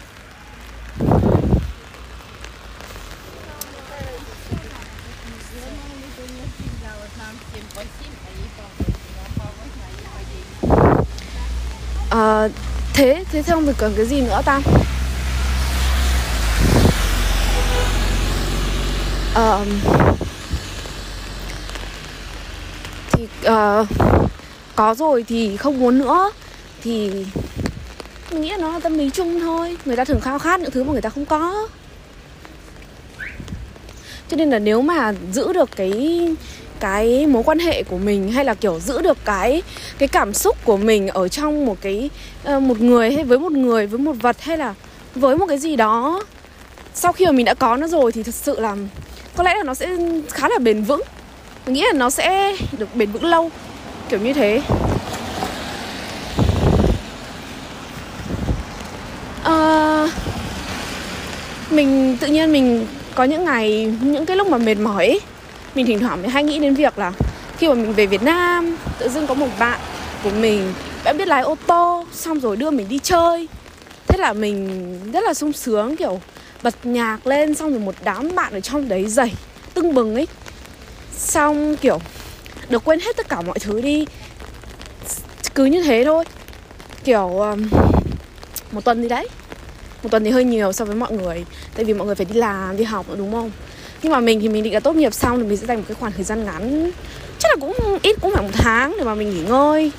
À, 12.10 12.48
thế 12.94 13.24
thế 13.32 13.44
xong 13.44 13.65
thì 13.65 13.72
cần 13.77 13.94
cái 13.98 14.06
gì 14.06 14.22
nữa 14.22 14.41
ta? 14.46 14.62
Uh, 19.38 19.67
thì 23.12 23.27
uh, 23.50 23.88
có 24.75 24.96
rồi 24.96 25.25
thì 25.27 25.58
không 25.58 25.80
muốn 25.80 25.98
nữa. 25.98 26.32
Thì 26.84 27.25
mình 28.32 28.42
nghĩ 28.42 28.50
là 28.50 28.58
nó 28.58 28.72
là 28.72 28.80
tâm 28.80 28.98
lý 28.98 29.10
chung 29.10 29.39
thôi. 29.39 29.77
Người 29.86 29.96
ta 29.96 30.06
thường 30.06 30.22
khao 30.22 30.39
khát 30.39 30.60
những 30.60 30.72
thứ 30.72 30.84
mà 30.84 30.92
người 30.92 31.01
ta 31.01 31.10
không 31.10 31.25
có. 31.25 31.68
Cho 34.30 34.38
nên 34.38 34.50
là 34.50 34.60
nếu 34.60 34.82
mà 34.82 35.13
giữ 35.32 35.54
được 35.54 35.70
cái 35.75 36.27
cái 36.80 37.27
mối 37.27 37.44
quan 37.44 37.60
hệ 37.60 37.84
của 37.84 37.98
mình 37.98 38.32
hay 38.32 38.46
là 38.46 38.54
kiểu 38.54 38.80
giữ 38.80 39.01
được 39.01 39.18
cái 39.25 39.62
cái 39.98 40.08
cảm 40.08 40.34
xúc 40.34 40.58
của 40.63 40.77
mình 40.77 41.08
ở 41.08 41.27
trong 41.27 41.66
một 41.66 41.77
cái 41.82 42.10
ờ, 42.44 42.60
một 42.60 42.82
người 42.82 43.13
hay 43.13 43.24
với 43.24 43.39
một 43.39 43.51
người 43.51 43.88
với 43.88 44.00
một 44.00 44.13
vật 44.22 44.42
hay 44.42 44.58
là 44.58 44.74
với 45.16 45.38
một 45.38 45.46
cái 45.50 45.58
gì 45.58 45.75
đó 45.75 46.24
sau 46.94 47.13
khi 47.13 47.25
mà 47.25 47.32
mình 47.32 47.46
đã 47.46 47.54
có 47.54 47.77
nó 47.77 47.88
rồi 47.88 48.12
thì 48.12 48.24
thật 48.24 48.36
sự 48.36 48.60
là 48.60 48.75
có 49.36 49.44
lẽ 49.44 49.56
là 49.56 49.63
nó 49.63 49.74
sẽ 49.74 49.89
khá 50.30 50.50
là 50.50 50.60
bền 50.60 50.84
vững 50.84 51.01
mình 51.67 51.74
nghĩ 51.74 51.81
là 51.81 51.93
nó 51.93 52.09
sẽ 52.09 52.55
được 52.77 52.95
bền 52.95 53.12
vững 53.12 53.25
lâu 53.25 53.51
kiểu 54.09 54.19
như 54.19 54.33
thế. 54.33 54.62
À, 59.43 60.07
mình 61.69 62.17
tự 62.19 62.27
nhiên 62.27 62.51
mình 62.51 62.88
có 63.15 63.24
những 63.24 63.45
ngày 63.45 63.93
những 64.01 64.25
cái 64.25 64.38
lúc 64.38 64.47
mà 64.47 64.57
mệt 64.57 64.75
mỏi 64.75 65.07
ấy, 65.07 65.19
mình 65.75 65.86
thỉnh 65.86 66.00
thoảng 66.00 66.21
mình 66.21 66.31
hay 66.31 66.43
nghĩ 66.43 66.59
đến 66.59 66.74
việc 66.74 66.97
là 66.97 67.12
khi 67.57 67.67
mà 67.67 67.74
mình 67.74 67.93
về 67.93 68.05
Việt 68.05 68.24
Nam 68.24 68.77
tự 69.00 69.09
dưng 69.09 69.27
có 69.27 69.33
một 69.33 69.50
bạn 69.59 69.79
của 70.24 70.31
mình 70.39 70.74
đã 71.03 71.13
biết 71.13 71.27
lái 71.27 71.41
ô 71.41 71.55
tô 71.67 72.05
xong 72.13 72.39
rồi 72.39 72.55
đưa 72.55 72.71
mình 72.71 72.88
đi 72.89 73.00
chơi. 73.03 73.47
Thế 74.07 74.17
là 74.17 74.33
mình 74.33 75.12
rất 75.12 75.24
là 75.24 75.33
sung 75.33 75.53
sướng 75.53 75.95
kiểu 75.95 76.21
bật 76.63 76.75
nhạc 76.83 77.27
lên 77.27 77.55
xong 77.55 77.69
rồi 77.69 77.79
một 77.79 77.95
đám 78.03 78.36
bạn 78.36 78.53
ở 78.53 78.59
trong 78.59 78.89
đấy 78.89 79.05
dày 79.07 79.33
tưng 79.74 79.93
bừng 79.93 80.15
ấy 80.15 80.27
xong 81.17 81.77
kiểu 81.77 82.00
được 82.69 82.83
quên 82.86 83.00
hết 83.00 83.17
tất 83.17 83.29
cả 83.29 83.41
mọi 83.41 83.59
thứ 83.59 83.81
đi. 83.81 84.05
Cứ 85.55 85.65
như 85.65 85.83
thế 85.83 86.03
thôi. 86.05 86.24
Kiểu 87.03 87.27
um, 87.27 87.69
một 88.71 88.83
tuần 88.86 89.01
gì 89.01 89.07
đấy. 89.07 89.27
Một 90.03 90.09
tuần 90.12 90.24
thì 90.24 90.29
hơi 90.29 90.43
nhiều 90.43 90.71
so 90.71 90.86
với 90.86 90.95
mọi 90.95 91.12
người. 91.12 91.45
Tại 91.75 91.86
vì 91.86 91.93
mọi 91.93 92.05
người 92.05 92.15
phải 92.15 92.25
đi 92.25 92.36
làm 92.39 92.77
đi 92.77 92.83
học 92.83 93.09
nữa 93.09 93.15
đúng 93.17 93.31
không? 93.31 93.51
Nhưng 94.03 94.12
mà 94.12 94.19
mình 94.19 94.39
thì 94.41 94.50
mình 94.50 94.63
định 94.63 94.74
là 94.74 94.79
tốt 94.79 94.95
nghiệp 94.95 95.13
xong 95.13 95.39
thì 95.39 95.47
mình 95.47 95.57
sẽ 95.57 95.67
dành 95.67 95.77
một 95.77 95.83
cái 95.88 95.95
khoảng 96.00 96.12
thời 96.12 96.24
gian 96.24 96.45
ngắn. 96.45 96.91
Chắc 97.39 97.51
là 97.51 97.55
cũng 97.62 98.00
ít 98.01 98.15
cũng 98.21 98.33
phải 98.33 98.43
một 98.43 98.53
tháng 98.53 98.95
để 98.97 99.03
mà 99.03 99.15
mình 99.15 99.29
nghỉ 99.29 99.41
ngơi. 99.41 99.91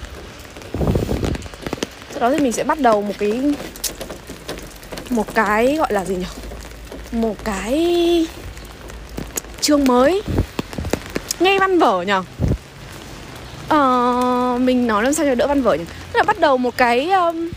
Sau 2.10 2.20
đó 2.20 2.30
thì 2.30 2.40
mình 2.40 2.52
sẽ 2.52 2.64
bắt 2.64 2.80
đầu 2.80 3.02
một 3.02 3.14
cái 3.18 3.42
một 5.10 5.34
cái 5.34 5.76
gọi 5.76 5.92
là 5.92 6.04
gì 6.04 6.16
nhỉ? 6.16 6.26
Một 7.12 7.36
cái 7.44 8.26
chương 9.60 9.84
mới 9.84 10.22
nghe 11.40 11.58
văn 11.58 11.78
vở 11.78 12.02
nhở? 12.02 12.22
ờ, 13.68 14.58
mình 14.60 14.86
nói 14.86 15.02
làm 15.02 15.12
sao 15.12 15.26
cho 15.26 15.34
đỡ 15.34 15.46
văn 15.46 15.62
vở 15.62 15.74
nhỉ? 15.74 15.84
Tức 15.84 16.16
là 16.16 16.22
bắt 16.22 16.38
đầu 16.40 16.58
một 16.58 16.76
cái 16.76 17.10
um, 17.10 17.50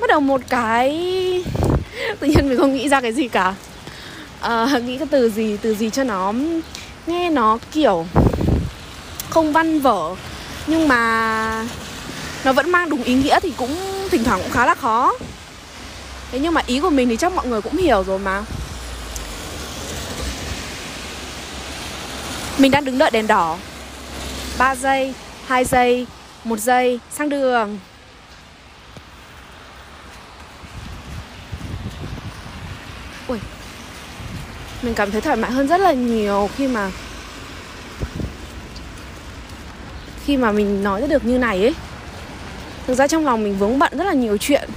bắt 0.00 0.06
đầu 0.08 0.20
một 0.20 0.40
cái 0.48 0.90
tự 2.20 2.26
nhiên 2.26 2.48
mình 2.48 2.58
không 2.58 2.74
nghĩ 2.74 2.88
ra 2.88 3.00
cái 3.00 3.12
gì 3.12 3.28
cả. 3.28 3.54
À, 4.40 4.80
nghĩ 4.86 4.98
cái 4.98 5.08
từ 5.10 5.30
gì 5.30 5.56
từ 5.62 5.74
gì 5.74 5.90
cho 5.90 6.04
nó 6.04 6.32
nghe 7.06 7.30
nó 7.30 7.58
kiểu 7.72 8.06
không 9.30 9.52
văn 9.52 9.80
vở 9.80 10.14
nhưng 10.66 10.88
mà 10.88 11.66
nó 12.44 12.52
vẫn 12.52 12.70
mang 12.70 12.90
đúng 12.90 13.02
ý 13.02 13.14
nghĩa 13.14 13.40
thì 13.40 13.52
cũng 13.56 13.76
thỉnh 14.10 14.24
thoảng 14.24 14.40
cũng 14.42 14.50
khá 14.50 14.66
là 14.66 14.74
khó. 14.74 15.12
Thế 16.32 16.38
nhưng 16.38 16.54
mà 16.54 16.62
ý 16.66 16.80
của 16.80 16.90
mình 16.90 17.08
thì 17.08 17.16
chắc 17.16 17.32
mọi 17.32 17.46
người 17.46 17.60
cũng 17.60 17.76
hiểu 17.76 18.04
rồi 18.06 18.18
mà. 18.18 18.42
Mình 22.58 22.70
đang 22.70 22.84
đứng 22.84 22.98
đợi 22.98 23.10
đèn 23.10 23.26
đỏ. 23.26 23.56
3 24.58 24.74
giây 24.74 25.14
2 25.46 25.64
giây 25.64 26.06
1 26.44 26.58
giây 26.58 27.00
sang 27.10 27.28
đường. 27.28 27.78
Ui 33.28 33.38
Mình 34.82 34.94
cảm 34.94 35.10
thấy 35.10 35.20
thoải 35.20 35.36
mái 35.36 35.50
hơn 35.50 35.68
rất 35.68 35.80
là 35.80 35.92
nhiều 35.92 36.50
khi 36.56 36.66
mà 36.66 36.90
Khi 40.24 40.36
mà 40.36 40.52
mình 40.52 40.82
nói 40.82 41.00
ra 41.00 41.06
được 41.06 41.24
như 41.24 41.38
này 41.38 41.62
ấy. 41.62 41.74
Thực 42.86 42.94
ra 42.94 43.06
trong 43.06 43.24
lòng 43.24 43.42
mình 43.42 43.58
vướng 43.58 43.78
bận 43.78 43.92
rất 43.98 44.04
là 44.04 44.12
nhiều 44.12 44.36
chuyện. 44.36 44.70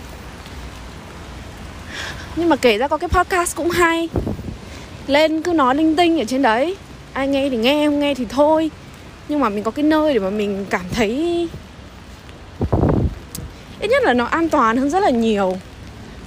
Nhưng 2.36 2.50
mà 2.50 2.55
kể 2.55 2.77
ra 2.77 2.88
có 2.88 2.98
cái 2.98 3.10
podcast 3.10 3.55
cũng 3.55 3.70
hay. 3.70 4.10
Lên 5.08 5.41
cứ 5.41 5.54
nói 5.54 5.76
linh 5.76 5.95
tinh 5.95 6.19
ở 6.19 6.26
trên 6.28 6.41
đấy 6.41 6.76
Ai 7.15 7.28
nghe 7.28 7.49
thì 7.49 7.58
nghe, 7.58 7.86
không 7.86 7.99
nghe 7.99 8.13
thì 8.13 8.25
thôi. 8.30 8.71
Nhưng 9.30 9.39
mà 9.39 9.49
mình 9.49 9.63
có 9.63 9.71
cái 9.71 9.84
nơi 9.84 10.13
để 10.13 10.19
mà 10.19 10.30
mình 10.30 10.65
cảm 10.69 10.86
thấy 10.91 11.47
Ít 13.80 13.88
nhất 13.88 14.04
là 14.04 14.13
nó 14.13 14.25
an 14.25 14.49
toàn 14.49 14.78
hơn 14.78 14.89
rất 14.89 14.99
là 14.99 15.10
nhiều 15.10 15.58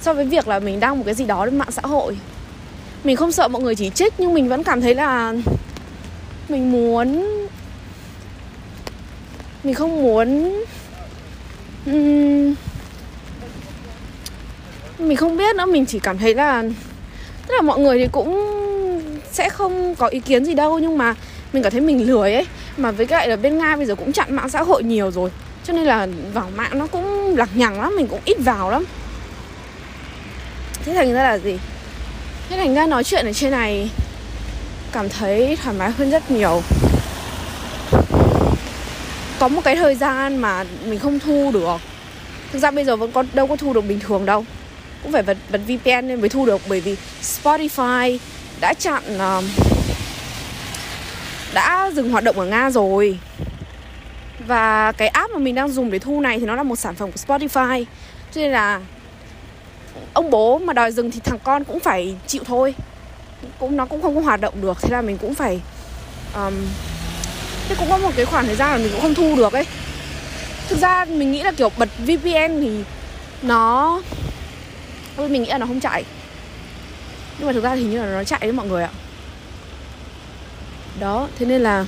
So 0.01 0.13
với 0.13 0.25
việc 0.25 0.47
là 0.47 0.59
mình 0.59 0.79
đăng 0.79 0.97
một 0.97 1.03
cái 1.05 1.13
gì 1.13 1.25
đó 1.25 1.45
lên 1.45 1.57
mạng 1.57 1.71
xã 1.71 1.81
hội. 1.81 2.17
Mình 3.03 3.15
không 3.15 3.31
sợ 3.31 3.47
mọi 3.47 3.61
người 3.61 3.75
chỉ 3.75 3.89
trích 3.89 4.13
Nhưng 4.17 4.33
mình 4.33 4.49
vẫn 4.49 4.63
cảm 4.63 4.81
thấy 4.81 4.95
là 4.95 5.33
Mình 6.49 6.71
muốn 6.71 7.25
Mình 9.63 9.73
không 9.73 10.01
muốn 10.01 10.53
mình 14.99 15.15
không 15.17 15.37
biết 15.37 15.55
nữa 15.55 15.65
mình 15.65 15.85
chỉ 15.85 15.99
cảm 15.99 16.17
thấy 16.17 16.35
là 16.35 16.63
tức 17.47 17.55
là 17.55 17.61
mọi 17.61 17.79
người 17.79 17.99
thì 17.99 18.07
cũng 18.11 18.58
sẽ 19.31 19.49
không 19.49 19.95
có 19.95 20.07
ý 20.07 20.19
kiến 20.19 20.45
gì 20.45 20.53
đâu, 20.53 20.79
nhưng 20.79 20.97
mà 20.97 21.15
mình 21.53 21.63
cảm 21.63 21.71
thấy 21.71 21.81
mình 21.81 22.07
lười 22.07 22.33
ấy. 22.33 22.45
Mà 22.77 22.91
với 22.91 23.07
lại 23.09 23.27
là 23.27 23.35
bên 23.35 23.57
nga 23.57 23.75
bây 23.75 23.85
giờ 23.85 23.95
cũng 23.95 24.13
chặn 24.13 24.35
mạng 24.35 24.49
xã 24.49 24.63
hội 24.63 24.83
nhiều 24.83 25.11
rồi. 25.11 25.29
Cho 25.63 25.73
nên 25.73 25.85
là 25.85 26.07
vào 26.33 26.49
mạng 26.55 26.79
nó 26.79 26.87
cũng 26.87 27.37
lằng 27.37 27.49
nhằng 27.55 27.81
lắm, 27.81 27.93
mình 27.95 28.07
cũng 28.07 28.19
ít 28.25 28.37
vào 28.39 28.71
lắm. 28.71 28.85
Thế 30.85 30.93
thành 30.93 31.13
ra 31.13 31.23
là 31.23 31.37
gì? 31.37 31.59
Thế 32.49 32.57
thành 32.57 32.75
ra 32.75 32.85
nói 32.85 33.03
chuyện 33.03 33.25
ở 33.25 33.33
trên 33.33 33.51
này, 33.51 33.89
cảm 34.91 35.09
thấy 35.09 35.57
thoải 35.63 35.75
mái 35.79 35.91
hơn 35.91 36.11
rất 36.11 36.31
nhiều. 36.31 36.61
Có 39.39 39.47
một 39.47 39.61
cái 39.63 39.75
thời 39.75 39.95
gian 39.95 40.37
mà 40.37 40.65
mình 40.85 40.99
không 40.99 41.19
thu 41.19 41.51
được. 41.53 41.77
Thực 42.51 42.59
ra 42.59 42.71
bây 42.71 42.85
giờ 42.85 42.95
vẫn 42.95 43.11
có, 43.11 43.23
đâu 43.33 43.47
có 43.47 43.55
thu 43.55 43.73
được 43.73 43.81
bình 43.81 43.99
thường 43.99 44.25
đâu. 44.25 44.45
Cũng 45.03 45.11
phải 45.11 45.23
bật 45.23 45.37
bật 45.49 45.61
VPN 45.67 46.07
nên 46.07 46.19
mới 46.19 46.29
thu 46.29 46.45
được, 46.45 46.61
bởi 46.69 46.81
vì 46.81 46.95
Spotify 47.21 48.17
đã 48.61 48.73
chặn 48.73 49.03
uh, 49.15 49.43
đã 51.53 51.91
dừng 51.93 52.11
hoạt 52.11 52.23
động 52.23 52.39
ở 52.39 52.45
Nga 52.45 52.69
rồi. 52.69 53.19
Và 54.47 54.91
cái 54.91 55.07
app 55.07 55.31
mà 55.33 55.39
mình 55.39 55.55
đang 55.55 55.71
dùng 55.71 55.91
để 55.91 55.99
thu 55.99 56.21
này 56.21 56.39
thì 56.39 56.45
nó 56.45 56.55
là 56.55 56.63
một 56.63 56.75
sản 56.75 56.95
phẩm 56.95 57.11
của 57.11 57.17
Spotify. 57.27 57.85
Cho 58.31 58.41
nên 58.41 58.51
là 58.51 58.81
ông 60.13 60.29
bố 60.29 60.57
mà 60.57 60.73
đòi 60.73 60.91
dừng 60.91 61.11
thì 61.11 61.19
thằng 61.19 61.39
con 61.43 61.63
cũng 61.63 61.79
phải 61.79 62.15
chịu 62.27 62.43
thôi. 62.45 62.75
Cũng 63.59 63.77
nó 63.77 63.85
cũng 63.85 64.01
không 64.01 64.15
có 64.15 64.21
hoạt 64.21 64.41
động 64.41 64.53
được 64.61 64.81
thế 64.81 64.89
là 64.91 65.01
mình 65.01 65.17
cũng 65.17 65.35
phải 65.35 65.61
um, 66.35 66.53
thế 67.69 67.75
cũng 67.79 67.89
có 67.89 67.97
một 67.97 68.11
cái 68.15 68.25
khoảng 68.25 68.45
thời 68.45 68.55
gian 68.55 68.71
là 68.71 68.77
mình 68.77 68.89
cũng 68.91 69.01
không 69.01 69.15
thu 69.15 69.35
được 69.35 69.53
ấy. 69.53 69.65
Thực 70.69 70.79
ra 70.79 71.05
mình 71.05 71.31
nghĩ 71.31 71.43
là 71.43 71.51
kiểu 71.51 71.69
bật 71.77 71.89
VPN 71.99 72.61
thì 72.61 72.83
nó 73.41 74.01
mình 75.17 75.43
nghĩ 75.43 75.49
là 75.49 75.57
nó 75.57 75.65
không 75.65 75.79
chạy 75.79 76.03
nhưng 77.39 77.47
mà 77.47 77.53
thực 77.53 77.63
ra 77.63 77.75
thì 77.75 77.83
như 77.83 78.01
là 78.01 78.05
nó 78.05 78.23
chạy 78.23 78.39
đấy 78.41 78.51
mọi 78.51 78.67
người 78.67 78.83
ạ. 78.83 78.89
Đó, 80.99 81.27
thế 81.39 81.45
nên 81.45 81.61
là 81.61 81.85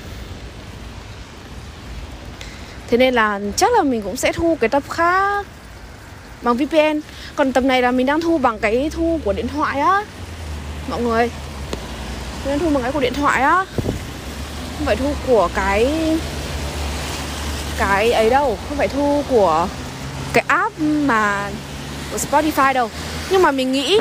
thế 2.87 2.97
nên 2.97 3.13
là 3.13 3.39
chắc 3.55 3.71
là 3.73 3.83
mình 3.83 4.01
cũng 4.01 4.15
sẽ 4.15 4.31
thu 4.31 4.57
cái 4.61 4.69
tập 4.69 4.83
khác 4.89 5.45
bằng 6.41 6.57
VPN 6.57 6.99
còn 7.35 7.53
tập 7.53 7.63
này 7.63 7.81
là 7.81 7.91
mình 7.91 8.05
đang 8.05 8.21
thu 8.21 8.37
bằng 8.37 8.59
cái 8.59 8.89
thu 8.93 9.19
của 9.25 9.33
điện 9.33 9.47
thoại 9.47 9.79
á. 9.79 10.03
Mọi 10.89 11.01
người. 11.01 11.29
Mình 12.45 12.49
đang 12.49 12.59
thu 12.59 12.69
bằng 12.69 12.83
cái 12.83 12.91
của 12.91 12.99
điện 12.99 13.13
thoại 13.13 13.41
á. 13.41 13.65
Không 14.77 14.85
phải 14.85 14.95
thu 14.95 15.13
của 15.27 15.49
cái 15.55 15.87
cái 17.77 18.11
ấy 18.11 18.29
đâu. 18.29 18.57
Không 18.69 18.77
phải 18.77 18.87
thu 18.87 19.23
của 19.29 19.67
cái 20.33 20.43
app 20.47 20.79
mà 20.79 21.49
của 22.11 22.17
Spotify 22.17 22.73
đâu. 22.73 22.89
Nhưng 23.29 23.41
mà 23.41 23.51
mình 23.51 23.71
nghĩ 23.71 23.99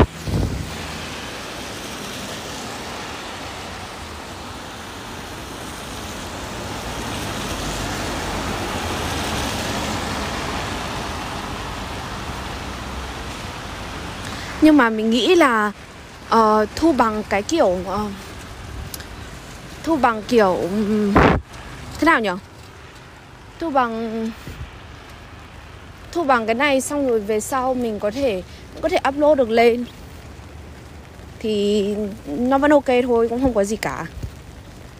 nhưng 14.60 14.76
mà 14.76 14.90
mình 14.90 15.10
nghĩ 15.10 15.34
là 15.34 15.72
uh, 16.34 16.68
thu 16.76 16.92
bằng 16.92 17.22
cái 17.28 17.42
kiểu 17.42 17.66
uh, 17.66 18.00
thu 19.82 19.96
bằng 19.96 20.22
kiểu 20.28 20.54
ừ, 20.54 21.12
thế 21.98 22.04
nào 22.04 22.20
nhỉ 22.20 22.30
thu 23.58 23.70
bằng 23.70 24.30
thu 26.12 26.24
bằng 26.24 26.46
cái 26.46 26.54
này 26.54 26.80
xong 26.80 27.08
rồi 27.08 27.20
về 27.20 27.40
sau 27.40 27.74
mình 27.74 27.98
có 27.98 28.10
thể 28.10 28.42
có 28.80 28.88
thể 28.88 28.98
upload 29.08 29.38
được 29.38 29.50
lên. 29.50 29.84
Thì 31.38 31.94
nó 32.26 32.58
vẫn 32.58 32.70
ok 32.70 32.86
thôi 33.06 33.28
cũng 33.28 33.42
không 33.42 33.54
có 33.54 33.64
gì 33.64 33.76
cả. 33.76 34.06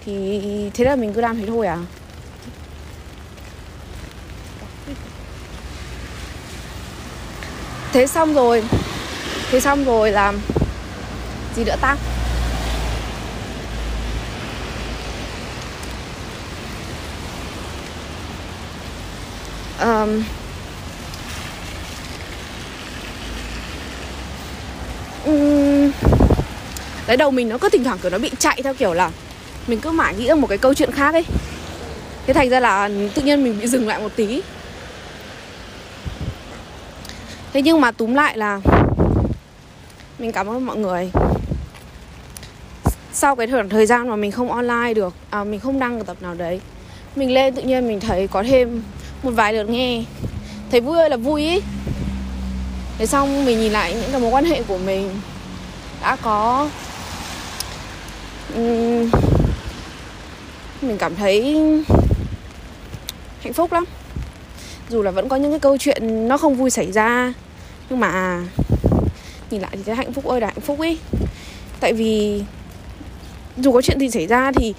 Thì 0.04 0.40
thế 0.74 0.84
là 0.84 0.96
mình 0.96 1.12
cứ 1.12 1.20
làm 1.20 1.38
thế 1.40 1.46
thôi 1.46 1.66
à? 1.66 1.78
Thế 7.92 8.06
xong 8.06 8.34
rồi 8.34 8.62
thế 9.50 9.60
xong 9.60 9.84
rồi 9.84 10.10
làm 10.10 10.40
gì 11.56 11.64
nữa 11.64 11.76
ta? 11.80 11.96
Um, 19.80 20.22
um, 25.24 25.90
cái 27.06 27.16
đầu 27.16 27.30
mình 27.30 27.48
nó 27.48 27.58
cứ 27.58 27.68
thỉnh 27.68 27.84
thoảng 27.84 27.98
kiểu 28.02 28.10
nó 28.10 28.18
bị 28.18 28.30
chạy 28.38 28.60
theo 28.64 28.74
kiểu 28.74 28.94
là 28.94 29.10
mình 29.66 29.80
cứ 29.80 29.90
mãi 29.90 30.14
nghĩ 30.14 30.26
ra 30.26 30.34
một 30.34 30.46
cái 30.46 30.58
câu 30.58 30.74
chuyện 30.74 30.92
khác 30.92 31.14
ấy. 31.14 31.24
Thế 32.26 32.32
thành 32.32 32.50
ra 32.50 32.60
là 32.60 32.88
tự 33.14 33.22
nhiên 33.22 33.44
mình 33.44 33.60
bị 33.60 33.66
dừng 33.66 33.88
lại 33.88 33.98
một 34.00 34.12
tí. 34.16 34.42
Thế 37.52 37.62
nhưng 37.62 37.80
mà 37.80 37.90
túm 37.90 38.14
lại 38.14 38.38
là 38.38 38.60
mình 40.20 40.32
cảm 40.32 40.46
ơn 40.46 40.66
mọi 40.66 40.76
người. 40.76 41.10
Sau 43.12 43.36
cái 43.36 43.46
thời, 43.46 43.62
thời 43.70 43.86
gian 43.86 44.08
mà 44.08 44.16
mình 44.16 44.30
không 44.30 44.52
online 44.52 44.94
được 44.94 45.14
à, 45.30 45.44
mình 45.44 45.60
không 45.60 45.78
đăng 45.78 46.04
tập 46.04 46.16
nào 46.20 46.34
đấy 46.34 46.60
mình 47.16 47.34
lên 47.34 47.54
tự 47.54 47.62
nhiên 47.62 47.88
mình 47.88 48.00
thấy 48.00 48.28
có 48.28 48.42
thêm 48.42 48.82
một 49.22 49.30
vài 49.30 49.52
lượt 49.52 49.68
nghe. 49.68 50.02
Thấy 50.70 50.80
vui 50.80 50.98
ơi 50.98 51.10
là 51.10 51.16
vui 51.16 51.42
ý. 51.42 51.60
Thế 52.98 53.06
xong 53.06 53.44
mình 53.44 53.60
nhìn 53.60 53.72
lại 53.72 53.94
những 53.94 54.10
cái 54.12 54.20
mối 54.20 54.30
quan 54.30 54.44
hệ 54.44 54.62
của 54.62 54.78
mình 54.78 55.10
đã 56.02 56.16
có. 56.16 56.68
Mình 60.82 60.98
cảm 60.98 61.14
thấy 61.16 61.42
hạnh 63.42 63.52
phúc 63.52 63.72
lắm. 63.72 63.84
Dù 64.88 65.02
là 65.02 65.10
vẫn 65.10 65.28
có 65.28 65.36
những 65.36 65.50
cái 65.50 65.60
câu 65.60 65.78
chuyện 65.78 66.28
nó 66.28 66.36
không 66.36 66.54
vui 66.54 66.70
xảy 66.70 66.92
ra 66.92 67.32
nhưng 67.90 68.00
mà 68.00 68.42
nhìn 69.50 69.60
lại 69.60 69.70
thì 69.72 69.82
thấy 69.82 69.94
hạnh 69.94 70.12
phúc 70.12 70.24
ơi 70.24 70.40
là 70.40 70.46
hạnh 70.46 70.60
phúc 70.60 70.80
ấy 70.80 70.98
tại 71.80 71.92
vì 71.92 72.42
dù 73.56 73.72
có 73.72 73.82
chuyện 73.82 74.00
gì 74.00 74.10
xảy 74.10 74.26
ra 74.26 74.52
thì 74.52 74.74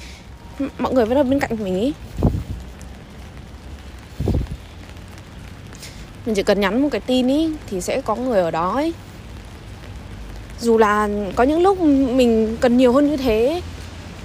mọi 0.79 0.93
người 0.93 1.05
vẫn 1.05 1.17
ở 1.17 1.23
bên 1.23 1.39
cạnh 1.39 1.51
mình 1.63 1.79
ý. 1.81 1.93
Mình 6.25 6.36
chỉ 6.36 6.43
cần 6.43 6.60
nhắn 6.60 6.81
một 6.81 6.89
cái 6.91 7.01
tin 7.01 7.27
ý 7.27 7.49
thì 7.67 7.81
sẽ 7.81 8.01
có 8.01 8.15
người 8.15 8.41
ở 8.41 8.51
đó 8.51 8.73
ấy 8.73 8.93
dù 10.60 10.77
là 10.77 11.10
có 11.36 11.43
những 11.43 11.62
lúc 11.62 11.81
mình 11.81 12.57
cần 12.62 12.77
nhiều 12.77 12.93
hơn 12.93 13.10
như 13.10 13.17
thế, 13.17 13.62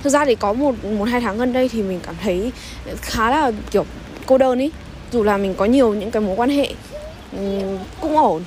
thực 0.02 0.10
ra 0.10 0.24
thì 0.24 0.34
có 0.34 0.52
một 0.52 0.84
một 0.84 1.04
hai 1.04 1.20
tháng 1.20 1.38
gần 1.38 1.52
đây 1.52 1.68
thì 1.68 1.82
mình 1.82 2.00
cảm 2.02 2.14
thấy 2.22 2.52
khá 3.00 3.30
là, 3.30 3.52
kiểu, 3.70 3.84
cô 4.26 4.38
đơn 4.38 4.58
ý. 4.58 4.70
Dù 5.12 5.22
là 5.22 5.36
mình 5.36 5.54
có 5.54 5.64
nhiều 5.64 5.94
những 5.94 6.10
cái 6.10 6.22
mối 6.22 6.36
quan 6.36 6.50
hệ 6.50 6.68
cũng 8.00 8.16
ổn. 8.16 8.42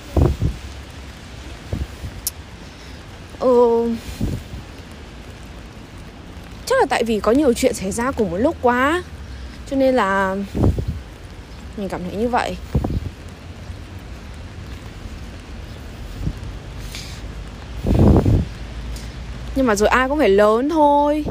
Ừ, 3.39 3.89
chắc 6.65 6.79
là 6.79 6.85
tại 6.89 7.03
vì 7.03 7.19
có 7.19 7.31
nhiều 7.31 7.53
chuyện 7.53 7.73
xảy 7.73 7.91
ra 7.91 8.11
cùng 8.11 8.31
một 8.31 8.37
lúc 8.37 8.55
quá 8.61 9.03
cho 9.69 9.75
nên 9.75 9.95
là 9.95 10.35
mình 11.77 11.89
cảm 11.89 12.01
thấy 12.03 12.15
như 12.15 12.27
vậy. 12.27 12.55
Nhưng 19.55 19.67
mà 19.67 19.75
rồi 19.75 19.89
ai 19.89 20.09
cũng 20.09 20.17
phải 20.19 20.29
lớn 20.29 20.69
thôi. 20.69 21.25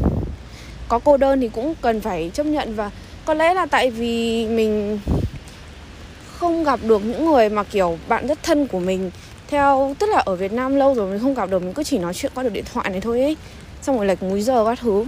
Có 0.89 0.99
cô 0.99 1.17
đơn 1.17 1.41
thì 1.41 1.49
cũng 1.49 1.75
cần 1.81 2.01
phải 2.01 2.31
chấp 2.35 2.47
nhận 2.47 2.75
và 2.75 2.91
có 3.25 3.35
lẽ 3.35 3.55
là 3.55 3.67
tại 3.67 3.91
vì 3.91 4.47
mình 4.49 5.01
không 6.39 6.65
gặp 6.65 6.81
được 6.83 7.05
những 7.05 7.27
người 7.27 7.49
mà 7.49 7.65
kiểu 7.65 7.99
bạn 8.09 8.27
rất 8.27 8.43
thân 8.43 8.67
của 8.67 8.81
mình 8.81 9.11
theo, 9.49 9.95
tức 9.99 10.07
là 10.11 10.19
ở 10.19 10.37
Việt 10.37 10.53
Nam 10.53 10.77
lâu 10.77 10.95
rồi 10.95 11.11
mình 11.11 11.21
không 11.21 11.35
gặp 11.35 11.51
được, 11.51 11.63
mình 11.63 11.73
cứ 11.73 11.85
chỉ 11.85 11.99
nói 11.99 12.15
chuyện 12.15 12.33
qua 12.35 12.43
được 12.43 12.53
điện 12.53 12.65
thoại 12.73 12.91
này 12.91 13.01
thôi 13.01 13.21
ấy. 13.21 13.37
Xong 13.83 13.97
rồi 13.97 14.07
lệch 14.07 14.23
múi 14.23 14.43
giờ 14.43 14.65
các 14.65 14.79
thứ. 14.81 15.05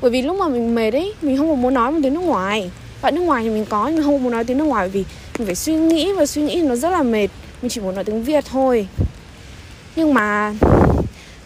Bởi 0.00 0.10
vì 0.10 0.22
lúc 0.22 0.36
mà 0.38 0.48
mình 0.48 0.74
mệt 0.74 0.92
ấy, 0.92 1.14
mình 1.22 1.38
không 1.38 1.62
muốn 1.62 1.74
nói 1.74 1.92
một 1.92 1.98
tiếng 2.02 2.14
nước 2.14 2.20
ngoài. 2.20 2.70
Bạn 3.02 3.14
nước 3.14 3.20
ngoài 3.20 3.44
thì 3.44 3.50
mình 3.50 3.64
có, 3.64 3.86
nhưng 3.86 3.96
mình 3.96 4.04
không 4.04 4.22
muốn 4.22 4.32
nói 4.32 4.44
tiếng 4.44 4.58
nước 4.58 4.64
ngoài 4.64 4.88
vì 4.88 5.04
mình 5.38 5.46
phải 5.46 5.54
suy 5.54 5.74
nghĩ 5.74 6.12
và 6.12 6.26
suy 6.26 6.42
nghĩ 6.42 6.62
nó 6.62 6.76
rất 6.76 6.90
là 6.90 7.02
mệt. 7.02 7.28
Mình 7.62 7.70
chỉ 7.70 7.80
muốn 7.80 7.94
nói 7.94 8.04
tiếng 8.04 8.24
việt 8.24 8.44
thôi. 8.50 8.88
Nhưng 9.96 10.14
mà, 10.14 10.54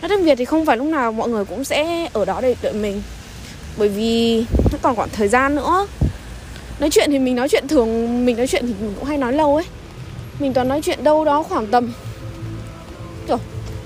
nói 0.03 0.09
tiếng 0.09 0.25
việt 0.25 0.35
thì 0.39 0.45
không 0.45 0.67
phải 0.67 0.77
lúc 0.77 0.87
nào 0.87 1.13
mọi 1.13 1.29
người 1.29 1.45
cũng 1.45 1.65
sẽ 1.65 2.09
ở 2.13 2.25
đó 2.25 2.41
để 2.41 2.55
đợi 2.63 2.73
mình. 2.73 3.03
Bởi 3.79 3.89
vì 3.89 4.45
nó 4.73 4.79
còn 4.83 4.97
khoảng 4.97 5.09
thời 5.13 5.29
gian 5.29 5.55
nữa. 5.55 5.87
Nói 6.81 6.91
chuyện 6.91 7.11
thì 7.11 7.19
mình 7.19 7.37
nói 7.37 7.49
chuyện 7.49 7.69
thường, 7.69 8.27
mình 8.27 8.37
nói 8.37 8.47
chuyện 8.47 8.67
thì 8.67 8.75
mình 8.81 8.93
cũng 8.99 9.05
hay 9.05 9.19
nói 9.19 9.33
lâu 9.33 9.57
ấy. 9.57 9.65
Mình 10.39 10.53
toàn 10.53 10.69
nói 10.69 10.81
chuyện 10.83 11.05
đâu 11.05 11.25
đó 11.25 11.43
khoảng 11.43 11.67
tầm 11.67 11.93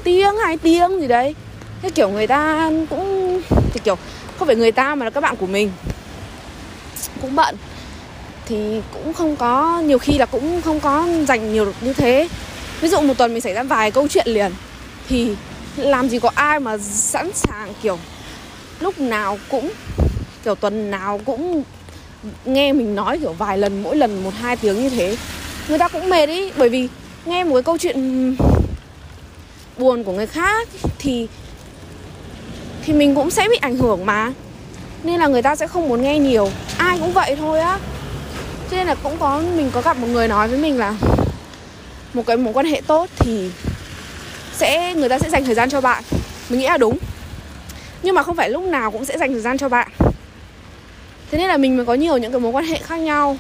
tiếng, 0.05 0.37
hai 0.45 0.57
tiếng 0.57 1.01
gì 1.01 1.07
đấy. 1.07 1.35
Thế 1.83 1.91
kiểu 1.91 2.09
người 2.09 2.27
ta 2.27 2.71
cũng, 2.91 3.41
thì 3.73 3.81
kiểu 3.85 3.97
không 4.39 4.47
phải 4.47 4.57
người 4.57 4.73
ta 4.73 4.95
mà 4.95 5.05
là 5.05 5.11
các 5.11 5.21
bạn 5.21 5.37
của 5.37 5.47
mình. 5.47 5.71
Cũng 7.23 7.37
bận. 7.37 7.57
Thì 8.47 8.81
cũng 8.93 9.13
không 9.13 9.37
có, 9.37 9.81
nhiều 9.81 9.99
khi 9.99 10.19
là 10.19 10.27
cũng 10.27 10.63
không 10.63 10.81
có 10.81 11.09
dành 11.29 11.53
nhiều 11.53 11.73
như 11.81 11.93
thế. 11.93 12.29
Ví 12.81 12.89
dụ 12.89 13.01
một 13.01 13.15
tuần 13.19 13.33
mình 13.33 13.41
xảy 13.41 13.55
ra 13.55 13.63
vài 13.63 13.91
câu 13.91 14.09
chuyện 14.09 14.29
liền, 14.29 14.53
thì 15.09 15.31
làm 15.77 16.09
gì 16.09 16.19
có 16.19 16.31
ai 16.35 16.61
mà 16.61 16.79
sẵn 16.79 17.31
sàng 17.35 17.73
kiểu 17.83 17.99
lúc 18.81 19.01
nào 19.01 19.39
cũng, 19.49 19.71
kiểu 20.45 20.55
tuần 20.55 20.91
nào 20.91 21.21
cũng 21.25 21.63
nghe 22.45 22.73
mình 22.73 22.95
nói 22.95 23.19
kiểu 23.19 23.33
vài 23.33 23.59
lần, 23.59 23.83
mỗi 23.83 23.97
lần 23.97 24.25
một 24.25 24.31
hai 24.41 24.57
tiếng 24.57 24.83
như 24.83 24.91
thế. 24.91 25.17
Người 25.69 25.79
ta 25.79 25.89
cũng 25.89 26.09
mệt 26.09 26.29
ý, 26.29 26.53
bởi 26.57 26.69
vì 26.69 26.89
nghe 27.27 27.45
một 27.45 27.55
cái 27.55 27.63
câu 27.63 27.79
chuyện 27.79 28.37
buồn 29.79 30.05
của 30.05 30.13
người 30.13 30.27
khác 30.27 30.69
thì 30.99 31.29
thì 32.85 32.93
mình 32.93 33.15
cũng 33.15 33.31
sẽ 33.31 33.49
bị 33.49 33.57
ảnh 33.57 33.77
hưởng 33.77 34.07
mà. 34.07 34.33
Nên 35.03 35.21
là 35.21 35.27
người 35.27 35.43
ta 35.43 35.57
sẽ 35.57 35.67
không 35.67 35.89
muốn 35.89 36.03
nghe 36.03 36.19
nhiều. 36.19 36.51
Ai 36.79 36.99
cũng 36.99 37.13
vậy 37.13 37.37
thôi 37.37 37.61
á. 37.61 37.79
Cho 38.71 38.77
nên 38.77 38.87
là 38.87 38.95
cũng 38.95 39.19
có, 39.19 39.43
mình 39.57 39.71
có 39.73 39.81
gặp 39.81 39.97
một 39.97 40.07
người 40.07 40.29
nói 40.29 40.49
với 40.49 40.59
mình 40.59 40.79
là 40.79 40.95
một 42.15 42.27
cái 42.27 42.37
mối 42.37 42.53
quan 42.53 42.67
hệ 42.67 42.81
tốt 42.87 43.11
thì 43.19 43.51
sẽ, 44.57 44.95
người 44.95 45.09
ta 45.09 45.19
sẽ 45.19 45.31
dành 45.31 45.45
thời 45.45 45.55
gian 45.55 45.71
cho 45.71 45.81
bạn. 45.81 46.05
Mình 46.49 46.61
nghĩ 46.61 46.67
là 46.67 46.77
đúng. 46.77 46.99
Nhưng 48.03 48.15
mà 48.15 48.23
không 48.23 48.37
phải 48.37 48.51
lúc 48.51 48.63
nào 48.63 48.91
cũng 48.91 49.05
sẽ 49.05 49.19
dành 49.19 49.33
thời 49.33 49.41
gian 49.41 49.59
cho 49.59 49.69
bạn. 49.69 49.89
Thế 51.31 51.39
nên 51.39 51.49
là 51.49 51.57
mình 51.57 51.77
mới 51.77 51.87
có 51.87 51.95
nhiều 51.95 52.19
những 52.19 52.33
cái 52.33 52.41
mối 52.41 52.53
quan 52.53 52.65
hệ 52.65 52.79
khác 52.79 52.97
nhau. 52.97 53.37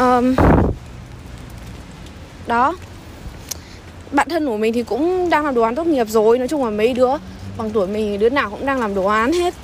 Um, 0.00 0.34
đó. 2.46 2.74
Bạn 4.12 4.28
thân 4.28 4.46
của 4.46 4.56
mình 4.56 4.72
thì 4.72 4.82
cũng 4.82 5.30
đang 5.30 5.44
làm 5.44 5.54
đồ 5.54 5.62
án 5.62 5.74
tốt 5.74 5.86
nghiệp 5.86 6.06
rồi 6.08 6.38
nói 6.38 6.48
chung 6.48 6.64
là 6.64 6.70
mấy 6.70 6.94
đứa 6.94 7.10
bằng 7.58 7.70
tuổi 7.70 7.86
mình 7.86 8.18
đứa 8.18 8.28
nào 8.28 8.50
cũng 8.50 8.66
đang 8.66 8.80
làm 8.80 8.94
đồ 8.94 9.06
án 9.06 9.32
hết. 9.32 9.54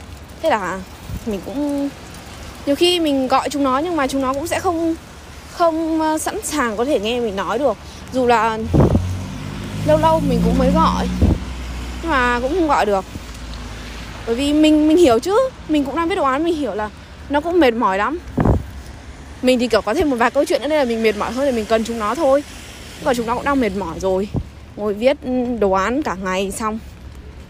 Thế 0.42 0.50
là 0.50 0.80
mình 1.26 1.40
cũng 1.46 1.88
nhiều 2.66 2.76
khi 2.76 3.00
mình 3.00 3.28
gọi 3.28 3.48
chúng 3.50 3.64
nó 3.64 3.78
nhưng 3.78 3.96
mà 3.96 4.06
chúng 4.06 4.22
nó 4.22 4.34
cũng 4.34 4.46
sẽ 4.46 4.60
không 4.60 4.94
không 5.52 6.00
ờ, 6.00 6.18
sẵn 6.18 6.42
sàng 6.42 6.76
có 6.76 6.84
thể 6.84 7.00
nghe 7.00 7.20
mình 7.20 7.36
nói 7.36 7.58
được. 7.58 7.76
Dù 8.12 8.26
là 8.26 8.58
lâu 9.86 9.98
lâu 9.98 10.20
mình 10.28 10.40
cũng 10.44 10.58
mới 10.58 10.70
gọi 10.74 11.06
nhưng 12.02 12.10
mà 12.10 12.40
cũng 12.40 12.54
không 12.54 12.68
gọi 12.68 12.86
được. 12.86 13.04
Bởi 14.26 14.34
vì 14.34 14.52
mình 14.52 14.88
mình 14.88 14.96
hiểu 14.96 15.18
chứ 15.18 15.38
mình 15.68 15.84
cũng 15.84 15.96
đang 15.96 16.08
viết 16.08 16.14
đồ 16.14 16.24
án 16.24 16.44
mình 16.44 16.56
hiểu 16.56 16.74
là 16.74 16.90
nó 17.30 17.40
cũng 17.40 17.60
mệt 17.60 17.74
mỏi 17.74 17.98
lắm 17.98 18.18
mình 19.46 19.58
thì 19.58 19.68
kiểu 19.68 19.80
có 19.80 19.94
thêm 19.94 20.10
một 20.10 20.16
vài 20.16 20.30
câu 20.30 20.44
chuyện 20.44 20.62
nữa 20.62 20.68
nên 20.68 20.78
là 20.78 20.84
mình 20.84 21.02
mệt 21.02 21.16
mỏi 21.16 21.32
hơn 21.32 21.46
thì 21.46 21.56
mình 21.56 21.64
cần 21.64 21.84
chúng 21.84 21.98
nó 21.98 22.14
thôi. 22.14 22.44
Còn 23.04 23.16
chúng 23.16 23.26
nó 23.26 23.34
cũng 23.34 23.44
đang 23.44 23.60
mệt 23.60 23.76
mỏi 23.76 24.00
rồi. 24.00 24.28
Ngồi 24.76 24.94
viết 24.94 25.16
ừ, 25.24 25.30
đồ 25.58 25.70
án 25.70 26.02
cả 26.02 26.16
ngày 26.24 26.52
xong. 26.58 26.78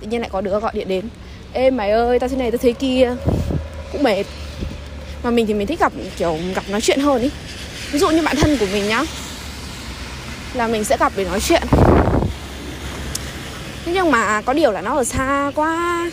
Tự 0.00 0.06
nhiên 0.06 0.20
lại 0.20 0.30
có 0.32 0.40
đứa 0.40 0.60
gọi 0.60 0.72
điện 0.74 0.88
đến. 0.88 1.08
Ê 1.52 1.70
mày 1.70 1.90
ơi 1.90 2.18
tao 2.18 2.28
thế 2.28 2.36
này 2.36 2.50
tao 2.50 2.58
thế 2.58 2.72
kia. 2.72 3.14
Cũng 3.92 4.02
mệt. 4.02 4.24
Mà 5.22 5.30
mình 5.30 5.46
thì 5.46 5.54
mình 5.54 5.66
thích 5.66 5.80
gặp 5.80 5.92
kiểu 6.16 6.38
gặp 6.54 6.64
nói 6.68 6.80
chuyện 6.80 7.00
hơn 7.00 7.22
ý. 7.22 7.30
Ví 7.90 7.98
dụ 7.98 8.08
như 8.08 8.22
bạn 8.22 8.36
thân 8.36 8.56
của 8.60 8.66
mình 8.72 8.88
nhá 8.88 9.04
là 10.54 10.66
mình 10.66 10.84
sẽ 10.84 10.96
gặp 10.96 11.12
để 11.16 11.24
nói 11.24 11.40
chuyện. 11.40 11.62
Thế 13.84 13.92
nhưng 13.92 14.10
mà 14.10 14.42
có 14.42 14.52
điều 14.52 14.72
là 14.72 14.80
nó 14.80 14.96
ở 14.96 15.04
xa 15.04 15.50
quá 15.54 16.10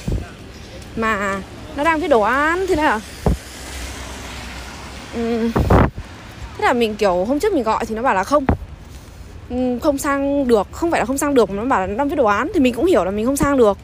mà 0.95 1.41
nó 1.75 1.83
đang 1.83 1.99
viết 1.99 2.07
đồ 2.07 2.21
án 2.21 2.67
thế 2.67 2.75
là 2.75 2.99
um, 5.15 5.51
thế 6.63 6.67
là 6.67 6.73
mình 6.73 6.95
kiểu 6.95 7.25
hôm 7.25 7.39
trước 7.39 7.53
mình 7.53 7.63
gọi 7.63 7.85
thì 7.85 7.95
nó 7.95 8.01
bảo 8.01 8.15
là 8.15 8.23
không. 8.23 8.45
Ừ, 9.49 9.79
không 9.81 9.97
sang 9.97 10.47
được 10.47 10.67
không 10.71 10.91
phải 10.91 10.99
là 10.99 11.05
không 11.05 11.17
sang 11.17 11.33
được 11.33 11.49
mà 11.49 11.55
nó 11.55 11.65
bảo 11.65 11.79
là 11.79 11.87
nó 11.87 11.95
đang 11.95 12.09
viết 12.09 12.15
đồ 12.15 12.25
án 12.25 12.51
thì 12.53 12.59
mình 12.59 12.73
cũng 12.73 12.85
hiểu 12.85 13.05
là 13.05 13.11
mình 13.11 13.25
không 13.25 13.37
sang 13.37 13.57
được. 13.57 13.77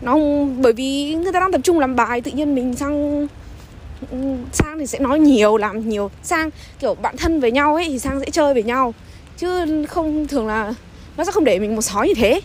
Nó 0.00 0.12
không 0.12 0.62
bởi 0.62 0.72
vì 0.72 1.14
người 1.14 1.32
ta 1.32 1.40
đang 1.40 1.52
tập 1.52 1.60
trung 1.64 1.78
làm 1.78 1.96
bài 1.96 2.20
tự 2.20 2.30
nhiên 2.30 2.54
mình 2.54 2.74
sang 2.76 3.26
ừ, 4.10 4.16
sang 4.52 4.78
thì 4.78 4.86
sẽ 4.86 4.98
nói 4.98 5.18
nhiều 5.18 5.56
làm 5.56 5.88
nhiều. 5.88 6.10
Sang 6.22 6.50
kiểu 6.78 6.94
bạn 6.94 7.16
thân 7.16 7.40
với 7.40 7.52
nhau 7.52 7.74
ấy 7.74 7.84
thì 7.88 7.98
sang 7.98 8.20
sẽ 8.20 8.30
chơi 8.30 8.54
với 8.54 8.62
nhau. 8.62 8.94
Chứ 9.36 9.66
không 9.86 10.26
thường 10.26 10.46
là 10.46 10.74
nó 11.16 11.24
sẽ 11.24 11.32
không 11.32 11.44
để 11.44 11.58
mình 11.58 11.74
một 11.74 11.82
sói 11.82 12.08
như 12.08 12.14
thế. 12.14 12.40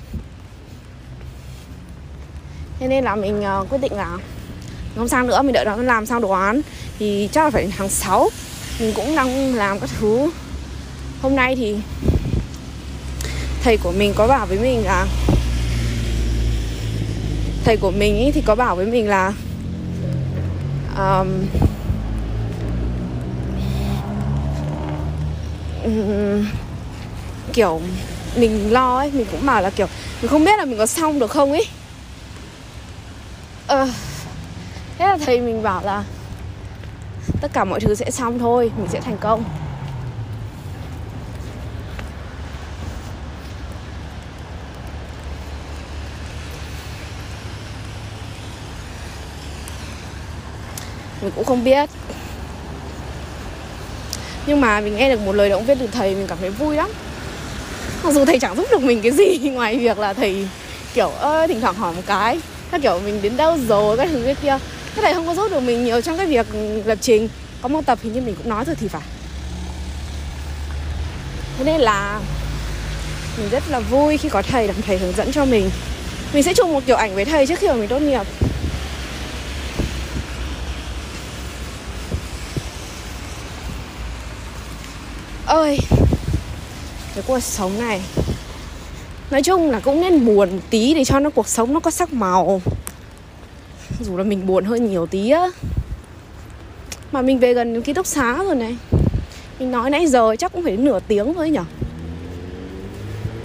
Thế 2.79 2.87
nên 2.87 3.03
là 3.03 3.15
mình 3.15 3.43
uh, 3.61 3.69
quyết 3.69 3.81
định 3.81 3.93
là 3.93 4.17
không 4.95 5.07
sang 5.07 5.27
nữa 5.27 5.41
mình 5.41 5.53
đợi 5.53 5.65
nó 5.65 5.75
làm 5.75 6.05
xong 6.05 6.21
đồ 6.21 6.29
án. 6.29 6.61
Thì 6.99 7.29
chắc 7.31 7.43
là 7.43 7.49
phải 7.49 7.71
tháng 7.77 7.89
6 7.89 8.29
mình 8.79 8.93
cũng 8.95 9.15
đang 9.15 9.55
làm 9.55 9.79
các 9.79 9.89
thứ. 9.99 10.31
Hôm 11.21 11.35
nay 11.35 11.55
thì 11.55 11.75
thầy 13.63 13.77
của 13.77 13.91
mình 13.91 14.13
có 14.15 14.27
bảo 14.27 14.45
với 14.45 14.59
mình 14.59 14.85
là 14.85 15.07
thầy 17.65 17.77
của 17.77 17.91
mình 17.91 18.17
ý 18.17 18.31
thì 18.31 18.41
có 18.41 18.55
bảo 18.55 18.75
với 18.75 18.85
mình 18.85 19.07
là 19.07 19.33
um, 20.97 21.45
um, 25.83 26.45
kiểu 27.53 27.81
mình 28.35 28.73
lo 28.73 28.97
ấy 28.97 29.11
mình 29.11 29.25
cũng 29.31 29.45
bảo 29.45 29.61
là 29.61 29.69
kiểu 29.69 29.87
mình 30.21 30.31
không 30.31 30.45
biết 30.45 30.57
là 30.57 30.65
mình 30.65 30.77
có 30.77 30.85
xong 30.85 31.19
được 31.19 31.31
không 31.31 31.51
ấy. 31.51 31.65
Ờ, 33.67 33.87
thế 34.97 35.07
là 35.07 35.17
thầy 35.25 35.39
mình 35.39 35.63
bảo 35.63 35.81
là 35.85 36.03
tất 37.41 37.53
cả 37.53 37.63
mọi 37.63 37.79
thứ 37.79 37.95
sẽ 37.95 38.11
xong 38.11 38.39
thôi, 38.39 38.71
mình 38.77 38.87
sẽ 38.91 39.01
thành 39.01 39.17
công. 39.17 39.43
Mình 51.21 51.31
cũng 51.35 51.45
không 51.45 51.63
biết. 51.63 51.89
Nhưng 54.45 54.61
mà 54.61 54.81
mình 54.81 54.95
nghe 54.95 55.09
được 55.09 55.19
một 55.19 55.33
lời 55.33 55.49
động 55.49 55.65
viên 55.65 55.79
từ 55.79 55.87
thầy, 55.87 56.15
mình 56.15 56.27
cảm 56.27 56.37
thấy 56.37 56.49
vui 56.49 56.75
lắm. 56.75 56.89
Mặc 58.03 58.13
dù 58.13 58.25
thầy 58.25 58.39
chẳng 58.39 58.55
giúp 58.55 58.67
được 58.71 58.81
mình 58.81 59.01
cái 59.01 59.11
gì, 59.11 59.37
ngoài 59.49 59.77
việc 59.77 59.99
là 59.99 60.13
thầy, 60.13 60.47
kiểu, 60.93 61.09
ơ, 61.09 61.47
thỉnh 61.47 61.61
thoảng 61.61 61.75
hỏi 61.75 61.93
một 61.95 62.01
cái, 62.05 62.39
các 62.71 62.81
kiểu 62.81 62.99
mình 63.05 63.21
đến 63.21 63.37
đâu 63.37 63.57
rồi, 63.67 63.97
các 63.97 64.09
thứ 64.11 64.21
cái 64.25 64.35
kia. 64.35 64.57
Thế 64.95 65.01
thầy 65.01 65.13
không 65.13 65.27
có 65.27 65.35
giúp 65.35 65.51
được 65.51 65.59
mình 65.59 65.85
nhiều 65.85 66.01
trong 66.01 66.17
cái 66.17 66.25
việc 66.25 66.47
lập 66.85 66.97
trình. 67.01 67.29
Có 67.61 67.69
một 67.69 67.85
tập 67.85 67.99
thì 68.03 68.09
như 68.09 68.21
mình 68.21 68.35
cũng 68.35 68.49
nói 68.49 68.65
rồi 68.65 68.75
thì 68.79 68.87
phải. 68.87 69.01
Thế 71.57 71.63
nên 71.63 71.81
là 71.81 72.19
mình 73.37 73.49
rất 73.49 73.63
là 73.69 73.79
vui 73.79 74.17
khi 74.17 74.29
có 74.29 74.41
thầy 74.41 74.67
làm 74.67 74.75
thầy 74.81 74.97
hướng 74.97 75.15
dẫn 75.15 75.31
cho 75.31 75.45
mình. 75.45 75.69
Mình 76.33 76.43
sẽ 76.43 76.53
chụp 76.53 76.69
một 76.69 76.83
kiểu 76.85 76.95
ảnh 76.95 77.15
với 77.15 77.25
thầy 77.25 77.47
trước 77.47 77.59
khi 77.59 77.67
mà 77.67 77.73
mình 77.73 77.87
tốt 77.87 77.99
nghiệp. 77.99 78.23
Ơi 85.45 85.77
cái 87.15 87.23
cuộc 87.27 87.39
sống 87.39 87.79
này. 87.79 88.01
Nói 89.31 89.43
chung 89.43 89.71
là 89.71 89.79
cũng 89.79 90.01
nên 90.01 90.25
buồn 90.25 90.51
một 90.51 90.61
tí 90.69 90.93
để 90.93 91.03
cho 91.05 91.19
nó 91.19 91.29
cuộc 91.29 91.47
sống 91.47 91.73
nó 91.73 91.79
có 91.79 91.91
sắc 91.91 92.13
màu 92.13 92.61
dù 94.03 94.17
là 94.17 94.23
mình 94.23 94.47
buồn 94.47 94.65
hơn 94.65 94.89
nhiều 94.89 95.05
tí 95.05 95.29
á. 95.29 95.47
Mà 97.11 97.21
mình 97.21 97.39
về 97.39 97.53
gần 97.53 97.81
ký 97.81 97.93
túc 97.93 98.05
xá 98.05 98.43
rồi 98.43 98.55
này. 98.55 98.77
Mình 99.59 99.71
nói 99.71 99.89
nãy 99.89 100.07
giờ 100.07 100.35
chắc 100.39 100.51
cũng 100.51 100.63
phải 100.63 100.71
đến 100.71 100.85
nửa 100.85 100.99
tiếng 101.07 101.33
thôi 101.33 101.49
nhở? 101.49 101.63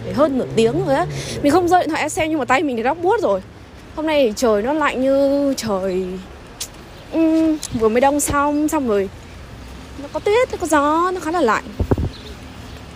Phải 0.04 0.14
hơn 0.14 0.38
nửa 0.38 0.46
tiếng 0.56 0.84
rồi 0.86 0.94
á. 0.94 1.06
Mình 1.42 1.52
không 1.52 1.68
rơi 1.68 1.80
điện 1.80 1.90
thoại 1.90 2.10
xem 2.10 2.30
nhưng 2.30 2.38
mà 2.38 2.44
tay 2.44 2.62
mình 2.62 2.76
thì 2.76 2.82
đắp 2.82 3.02
buốt 3.02 3.20
rồi. 3.22 3.40
Hôm 3.96 4.06
nay 4.06 4.26
thì 4.26 4.32
trời 4.36 4.62
nó 4.62 4.72
lạnh 4.72 5.02
như 5.02 5.54
trời. 5.56 6.06
Uhm, 7.16 7.56
vừa 7.74 7.88
mới 7.88 8.00
đông 8.00 8.20
xong 8.20 8.68
xong 8.68 8.88
rồi 8.88 9.08
nó 10.02 10.08
có 10.12 10.20
tuyết 10.20 10.52
nó 10.52 10.58
có 10.60 10.66
gió 10.66 11.10
nó 11.14 11.20
khá 11.20 11.30
là 11.30 11.40
lạnh. 11.40 11.64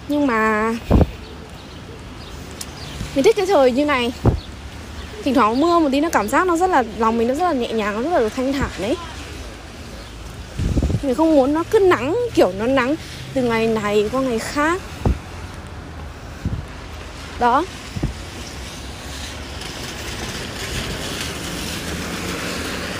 Nhưng 0.09 0.27
mà 0.27 0.70
mình 3.14 3.25
thích 3.25 3.37
cái 3.37 3.46
thời 3.46 3.72
như 3.72 3.85
này 3.85 4.12
thỉnh 5.25 5.35
thoảng 5.35 5.61
mưa 5.61 5.79
một 5.79 5.89
tí 5.93 6.01
nó 6.01 6.09
cảm 6.09 6.29
giác 6.29 6.47
nó 6.47 6.57
rất 6.57 6.71
là, 6.71 6.85
lòng 6.99 7.19
mình 7.19 7.29
nó 7.29 7.35
rất 7.35 7.45
là 7.45 7.53
nhẹ 7.53 7.73
nhàng, 7.73 7.95
nó 7.95 8.03
rất 8.03 8.11
là 8.11 8.19
được 8.19 8.33
thanh 8.37 8.53
thản 8.53 8.71
đấy 8.79 8.97
mình 11.03 11.15
không 11.15 11.35
muốn 11.35 11.55
nó 11.55 11.65
cứ 11.71 11.79
nắng, 11.79 12.17
kiểu 12.35 12.53
nó 12.59 12.67
nắng 12.67 12.95
từ 13.35 13.43
ngày 13.43 13.67
này 13.67 14.09
qua 14.13 14.21
ngày 14.21 14.39
khác. 14.39 14.81
Đó. 17.39 17.65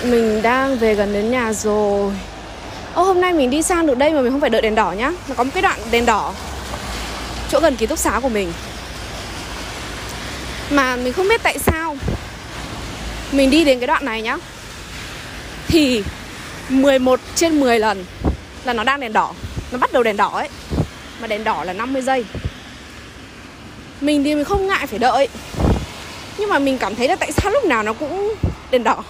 Mình 0.03 0.41
đang 0.41 0.77
về 0.77 0.95
gần 0.95 1.13
đến 1.13 1.31
nhà 1.31 1.53
rồi. 1.53 2.11
Ô, 2.93 3.03
hôm 3.03 3.21
nay 3.21 3.33
mình 3.33 3.49
đi 3.49 3.61
sang 3.61 3.87
được 3.87 3.97
đây 3.97 4.11
mà 4.11 4.21
mình 4.21 4.31
không 4.31 4.41
phải 4.41 4.49
đợi 4.49 4.61
đèn 4.61 4.75
đỏ 4.75 4.91
nhá. 4.91 5.11
Nó 5.27 5.35
có 5.35 5.43
một 5.43 5.51
cái 5.53 5.61
đoạn 5.61 5.79
đèn 5.91 6.05
đỏ, 6.05 6.33
chỗ 7.49 7.59
gần 7.59 7.75
ký 7.75 7.85
túc 7.85 7.99
xá 7.99 8.19
của 8.19 8.29
mình. 8.29 8.53
Mà 10.69 10.95
mình 10.95 11.13
không 11.13 11.27
biết 11.27 11.43
tại 11.43 11.59
sao 11.59 11.82
mình 13.33 13.49
đi 13.49 13.63
đến 13.63 13.79
cái 13.79 13.87
đoạn 13.87 14.05
này 14.05 14.21
nhá. 14.21 14.37
Thì 15.67 16.03
11 16.69 17.19
trên 17.35 17.59
10 17.59 17.79
lần 17.79 18.05
là 18.63 18.73
nó 18.73 18.83
đang 18.83 18.99
đèn 18.99 19.13
đỏ. 19.13 19.33
Nó 19.71 19.77
bắt 19.77 19.93
đầu 19.93 20.03
đèn 20.03 20.17
đỏ 20.17 20.29
ấy. 20.29 20.49
Mà 21.21 21.27
đèn 21.27 21.43
đỏ 21.43 21.63
là 21.63 21.73
50 21.73 22.01
giây. 22.01 22.25
Mình 24.01 24.23
thì 24.23 24.35
mình 24.35 24.43
không 24.43 24.67
ngại 24.67 24.87
phải 24.87 24.99
đợi. 24.99 25.27
Nhưng 26.37 26.49
mà 26.49 26.59
mình 26.59 26.77
cảm 26.77 26.95
thấy 26.95 27.07
là 27.07 27.15
tại 27.15 27.31
sao 27.31 27.51
lúc 27.51 27.65
nào 27.65 27.83
nó 27.83 27.93
cũng 27.93 28.35
đèn 28.71 28.83
đỏ? 28.83 29.03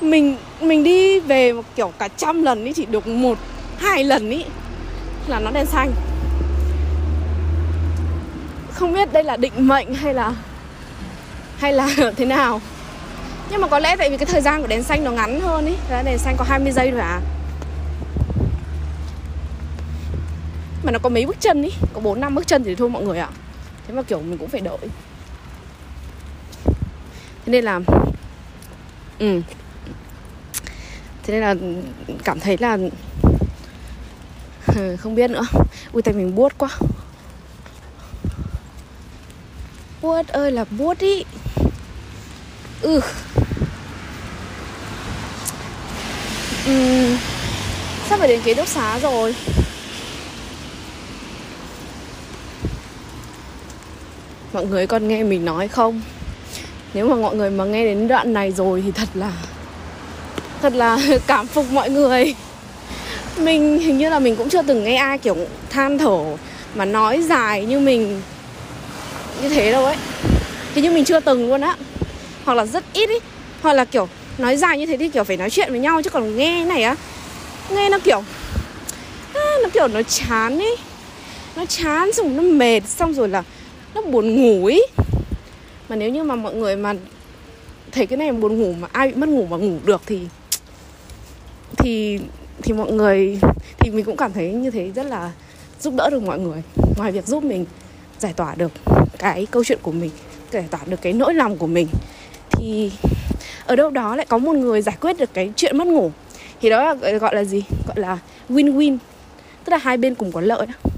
Mình 0.00 0.36
mình 0.60 0.84
đi 0.84 1.20
về 1.20 1.52
một 1.52 1.64
kiểu 1.76 1.92
cả 1.98 2.08
trăm 2.08 2.42
lần 2.42 2.64
ý 2.64 2.72
chỉ 2.72 2.86
được 2.86 3.06
một, 3.06 3.38
hai 3.78 4.04
lần 4.04 4.30
ý 4.30 4.44
là 5.26 5.40
nó 5.40 5.50
đèn 5.50 5.66
xanh. 5.66 5.92
Không 8.72 8.92
biết 8.92 9.12
đây 9.12 9.24
là 9.24 9.36
định 9.36 9.52
mệnh 9.56 9.94
hay 9.94 10.14
là 10.14 10.32
hay 11.58 11.72
là 11.72 11.88
thế 12.16 12.24
nào 12.24 12.60
nhưng 13.52 13.60
mà 13.60 13.68
có 13.68 13.78
lẽ 13.78 13.96
tại 13.96 14.10
vì 14.10 14.16
cái 14.16 14.26
thời 14.26 14.40
gian 14.40 14.60
của 14.60 14.66
đèn 14.66 14.82
xanh 14.82 15.04
nó 15.04 15.10
ngắn 15.10 15.40
hơn 15.40 15.66
ý. 15.66 15.74
Đèn 16.04 16.18
xanh 16.18 16.36
có 16.36 16.44
20 16.44 16.72
giây 16.72 16.90
thôi 16.90 17.00
à 17.00 17.20
mà 20.84 20.92
nó 20.92 20.98
có 20.98 21.08
mấy 21.08 21.26
bước 21.26 21.36
chân 21.40 21.62
ý. 21.62 21.70
Có 21.92 22.00
bốn, 22.00 22.20
năm 22.20 22.34
bước 22.34 22.46
chân 22.46 22.64
thì 22.64 22.74
thôi 22.74 22.88
mọi 22.88 23.02
người 23.02 23.18
ạ. 23.18 23.28
Thế 23.86 23.94
mà 23.94 24.02
kiểu 24.02 24.20
mình 24.20 24.38
cũng 24.38 24.48
phải 24.48 24.60
đợi. 24.60 24.78
Thế 27.44 27.52
nên 27.52 27.64
là 27.64 27.80
ừ. 29.18 29.40
Thế 31.22 31.34
nên 31.34 31.40
là 31.40 31.54
cảm 32.24 32.40
thấy 32.40 32.56
là 32.60 32.78
không 34.98 35.14
biết 35.14 35.30
nữa. 35.30 35.44
Ui, 35.92 36.02
tay 36.02 36.14
mình 36.14 36.34
buốt 36.34 36.52
quá. 36.58 36.68
Buốt 40.02 40.28
ơi 40.28 40.50
là 40.50 40.64
buốt 40.70 40.98
ý. 40.98 41.24
Ừ. 42.80 43.00
uhm, 46.70 47.16
sắp 48.08 48.18
phải 48.18 48.28
đến 48.28 48.40
ký 48.44 48.54
túc 48.54 48.68
xá 48.68 48.98
rồi. 48.98 49.34
Mọi 54.52 54.66
người 54.66 54.86
còn 54.86 55.08
nghe 55.08 55.22
mình 55.22 55.44
nói 55.44 55.68
không? 55.68 56.00
Nếu 56.94 57.08
mà 57.08 57.14
mọi 57.14 57.36
người 57.36 57.50
mà 57.50 57.64
nghe 57.64 57.84
đến 57.84 58.08
đoạn 58.08 58.32
này 58.32 58.52
rồi 58.52 58.82
thì 58.86 58.92
thật 58.92 59.08
là 59.14 59.32
thật 60.62 60.74
là 60.74 60.98
cảm 61.26 61.46
phục 61.46 61.70
mọi 61.70 61.90
người. 61.90 62.34
Mình 63.38 63.78
hình 63.78 63.98
như 63.98 64.10
là 64.10 64.18
mình 64.18 64.36
cũng 64.36 64.48
chưa 64.48 64.62
từng 64.62 64.84
nghe 64.84 64.96
ai 64.96 65.18
kiểu 65.18 65.36
than 65.70 65.98
thở 65.98 66.36
mà 66.74 66.84
nói 66.84 67.22
dài 67.22 67.66
như 67.66 67.80
mình 67.80 68.22
như 69.42 69.48
thế 69.48 69.72
đâu 69.72 69.84
ấy. 69.84 69.96
Thì 70.74 70.82
như 70.82 70.90
mình 70.90 71.04
chưa 71.04 71.20
từng 71.20 71.48
luôn 71.48 71.60
á. 71.60 71.76
Hoặc 72.44 72.54
là 72.54 72.66
rất 72.66 72.84
ít 72.92 73.08
ý. 73.08 73.18
Hoặc 73.62 73.72
là 73.72 73.84
kiểu 73.84 74.08
nói 74.38 74.56
dài 74.56 74.78
như 74.78 74.86
thế 74.86 74.96
thì 74.96 75.08
kiểu 75.08 75.24
phải 75.24 75.36
nói 75.36 75.50
chuyện 75.50 75.70
với 75.70 75.80
nhau 75.80 76.02
chứ 76.02 76.10
còn 76.10 76.36
nghe 76.36 76.64
này 76.64 76.82
á 76.82 76.96
nghe 77.70 77.88
nó 77.88 77.98
kiểu 77.98 78.22
à, 79.34 79.44
nó 79.62 79.68
kiểu 79.72 79.88
nó 79.88 80.02
chán 80.02 80.58
ấy. 80.58 80.76
Nó 81.56 81.64
chán 81.66 82.12
xong 82.12 82.36
nó 82.36 82.42
mệt 82.42 82.80
xong 82.86 83.14
rồi 83.14 83.28
là 83.28 83.42
nó 83.94 84.02
buồn 84.02 84.42
ngủ 84.42 84.66
ấy. 84.66 84.86
Mà 85.88 85.96
nếu 85.96 86.10
như 86.10 86.22
mà 86.22 86.34
mọi 86.34 86.54
người 86.54 86.76
mà 86.76 86.94
thấy 87.92 88.06
cái 88.06 88.16
này 88.16 88.32
buồn 88.32 88.60
ngủ 88.60 88.72
mà 88.72 88.88
ai 88.92 89.08
bị 89.08 89.14
mất 89.14 89.28
ngủ 89.28 89.46
mà 89.50 89.56
ngủ 89.56 89.78
được 89.84 90.02
thì 90.06 90.20
thì 91.78 92.18
thì 92.62 92.72
mọi 92.72 92.92
người 92.92 93.38
thì 93.78 93.90
mình 93.90 94.04
cũng 94.04 94.16
cảm 94.16 94.32
thấy 94.32 94.52
như 94.52 94.70
thế 94.70 94.90
rất 94.94 95.06
là 95.06 95.30
giúp 95.80 95.94
đỡ 95.96 96.10
được 96.10 96.22
mọi 96.22 96.38
người. 96.38 96.62
Ngoài 96.96 97.12
việc 97.12 97.26
giúp 97.26 97.44
mình 97.44 97.66
giải 98.18 98.32
tỏa 98.32 98.54
được 98.54 98.72
cái 99.18 99.46
câu 99.50 99.64
chuyện 99.64 99.78
của 99.82 99.92
mình 99.92 100.10
giải 100.50 100.64
tỏa 100.70 100.80
được 100.86 101.02
cái 101.02 101.12
nỗi 101.12 101.34
lòng 101.34 101.58
của 101.58 101.66
mình 101.66 101.88
thì 102.50 102.92
ở 103.66 103.76
đâu 103.76 103.90
đó 103.90 104.16
lại 104.16 104.26
có 104.28 104.38
một 104.38 104.56
người 104.56 104.82
giải 104.82 104.96
quyết 105.00 105.18
được 105.18 105.34
cái 105.34 105.52
chuyện 105.56 105.78
mất 105.78 105.86
ngủ. 105.86 106.10
Thì 106.60 106.70
đó 106.70 106.94
là, 106.94 107.18
gọi 107.18 107.34
là 107.34 107.44
gì? 107.44 107.64
Gọi 107.86 108.00
là 108.00 108.18
win 108.48 108.76
win 108.76 108.98
tức 109.64 109.70
là 109.70 109.76
hai 109.76 109.96
bên 109.96 110.14
cùng 110.14 110.32
có 110.32 110.40
lợi 110.40 110.66
đó. 110.66 110.90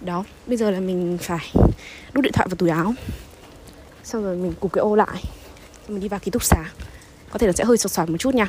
Đó, 0.00 0.24
bây 0.46 0.56
giờ 0.56 0.70
là 0.70 0.80
mình 0.80 1.18
phải 1.20 1.52
đút 2.12 2.24
điện 2.24 2.32
thoại 2.32 2.48
vào 2.50 2.56
túi 2.56 2.70
áo. 2.70 2.94
Xong 4.04 4.24
rồi 4.24 4.36
mình 4.36 4.52
cụp 4.60 4.72
cái 4.72 4.80
ô 4.80 4.96
lại. 4.96 5.24
Mình 5.88 6.00
đi 6.00 6.08
vào 6.08 6.20
ký 6.20 6.30
túc 6.30 6.44
xá. 6.44 6.64
Có 7.30 7.38
thể 7.38 7.46
là 7.46 7.52
sẽ 7.52 7.64
hơi 7.64 7.78
sột 7.78 7.92
soạt 7.92 8.08
một 8.08 8.16
chút 8.18 8.34
nha. 8.34 8.46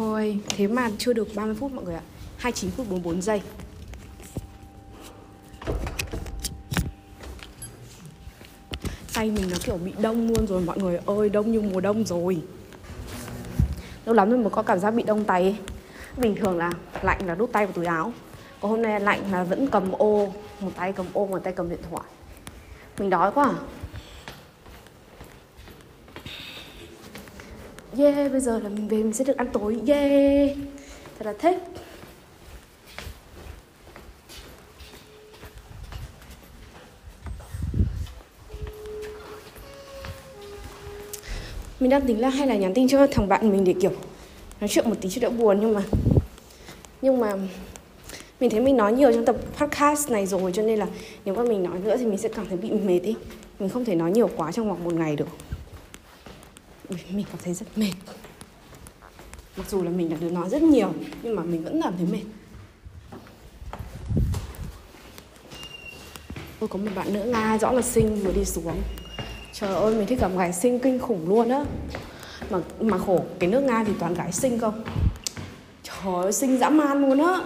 Ôi, 0.00 0.38
thế 0.48 0.66
mà 0.66 0.90
chưa 0.98 1.12
được 1.12 1.28
30 1.34 1.54
phút 1.54 1.72
mọi 1.72 1.84
người 1.84 1.94
ạ. 1.94 2.02
29 2.36 2.70
phút 2.70 2.86
44 2.90 3.22
giây. 3.22 3.42
Tay 9.14 9.30
mình 9.30 9.50
nó 9.50 9.56
kiểu 9.64 9.76
bị 9.76 9.92
đông 10.02 10.28
luôn 10.28 10.46
rồi 10.46 10.62
mọi 10.62 10.78
người 10.78 11.00
ơi 11.06 11.28
Đông 11.28 11.52
như 11.52 11.60
mùa 11.60 11.80
đông 11.80 12.04
rồi. 12.04 12.42
Lâu 14.04 14.14
lắm 14.14 14.30
rồi 14.30 14.38
mới 14.38 14.50
có 14.50 14.62
cảm 14.62 14.78
giác 14.78 14.90
bị 14.90 15.02
đông 15.02 15.24
tay 15.24 15.56
bình 16.16 16.36
thường 16.36 16.58
là 16.58 16.72
lạnh 17.02 17.26
là 17.26 17.34
đút 17.34 17.52
tay 17.52 17.66
vào 17.66 17.72
túi 17.72 17.86
áo. 17.86 18.12
Còn 18.60 18.70
hôm 18.70 18.82
nay 18.82 19.00
lạnh 19.00 19.32
là 19.32 19.44
vẫn 19.44 19.66
cầm 19.66 19.92
ô 19.92 20.32
một 20.60 20.70
tay 20.76 20.92
cầm 20.92 21.06
ô 21.12 21.26
một 21.26 21.38
tay 21.44 21.52
cầm 21.52 21.70
điện 21.70 21.80
thoại. 21.90 22.04
Mình 22.98 23.10
đói 23.10 23.32
quá 23.32 23.44
à. 23.44 23.54
Yeah, 27.98 28.32
bây 28.32 28.40
giờ 28.40 28.58
là 28.58 28.68
mình 28.68 28.88
về 28.88 28.96
mình 28.96 29.12
sẽ 29.12 29.24
được 29.24 29.36
ăn 29.36 29.48
tối. 29.52 29.76
Yeah. 29.86 30.56
Thật 31.18 31.26
là 31.26 31.34
thích. 31.38 31.58
Mình 41.80 41.90
đang 41.90 42.06
tính 42.06 42.20
là 42.20 42.28
hay 42.28 42.46
là 42.46 42.56
nhắn 42.56 42.74
tin 42.74 42.88
cho 42.88 43.06
thằng 43.06 43.28
bạn 43.28 43.50
mình 43.50 43.64
để, 43.64 43.74
kiểu, 43.80 43.92
nói 44.60 44.68
chuyện 44.68 44.88
một 44.88 44.96
tí 45.00 45.08
cho 45.08 45.20
đỡ 45.20 45.30
buồn, 45.30 45.60
nhưng 45.60 45.74
mà 45.74 45.82
nhưng 47.02 47.20
mà 47.20 47.36
mình 48.40 48.50
thấy 48.50 48.60
mình 48.60 48.76
nói 48.76 48.92
nhiều 48.92 49.12
trong 49.12 49.24
tập 49.24 49.36
podcast 49.56 50.10
này 50.10 50.26
rồi, 50.26 50.52
cho 50.52 50.62
nên 50.62 50.78
là 50.78 50.86
nếu 51.24 51.34
mà 51.34 51.42
mình 51.42 51.62
nói 51.62 51.78
nữa 51.78 51.96
thì 51.96 52.06
mình 52.06 52.18
sẽ 52.18 52.28
cảm 52.28 52.46
thấy 52.48 52.58
bị 52.58 52.70
mệt 52.70 53.00
ý 53.02 53.14
mình 53.58 53.68
không 53.68 53.84
thể 53.84 53.94
nói 53.94 54.10
nhiều 54.10 54.30
quá 54.36 54.52
trong 54.52 54.68
vòng 54.68 54.84
một 54.84 54.94
ngày 54.94 55.16
được 55.16 55.28
mình 56.90 57.26
cảm 57.32 57.36
thấy 57.44 57.54
rất 57.54 57.78
mệt. 57.78 57.92
Mặc 59.56 59.70
dù 59.70 59.82
là 59.82 59.90
mình 59.90 60.08
đã 60.10 60.16
được 60.20 60.32
nói 60.32 60.48
rất 60.50 60.62
nhiều, 60.62 60.92
nhưng 61.22 61.36
mà 61.36 61.42
mình 61.42 61.64
vẫn 61.64 61.80
cảm 61.82 61.96
thấy 61.96 62.06
mệt. 62.12 62.24
Tôi 66.60 66.68
có 66.68 66.78
một 66.78 66.90
bạn 66.94 67.12
nữ 67.12 67.24
nga 67.24 67.58
rõ 67.58 67.72
là 67.72 67.82
sinh 67.82 68.16
vừa 68.16 68.32
đi 68.32 68.44
xuống. 68.44 68.82
Trời 69.52 69.74
ơi, 69.74 69.94
mình 69.94 70.06
thích 70.06 70.20
gặp 70.20 70.30
gái 70.38 70.52
sinh 70.52 70.78
kinh 70.78 70.98
khủng 70.98 71.28
luôn 71.28 71.48
á. 71.48 71.64
Mà 72.50 72.58
mà 72.80 72.98
khổ, 72.98 73.24
cái 73.38 73.50
nước 73.50 73.60
nga 73.60 73.84
thì 73.84 73.92
toàn 73.98 74.14
gái 74.14 74.32
sinh 74.32 74.58
không 74.58 74.84
trời 75.82 76.14
ơi 76.22 76.32
sinh 76.32 76.58
dã 76.58 76.68
man 76.68 77.00
luôn 77.00 77.18
á. 77.18 77.40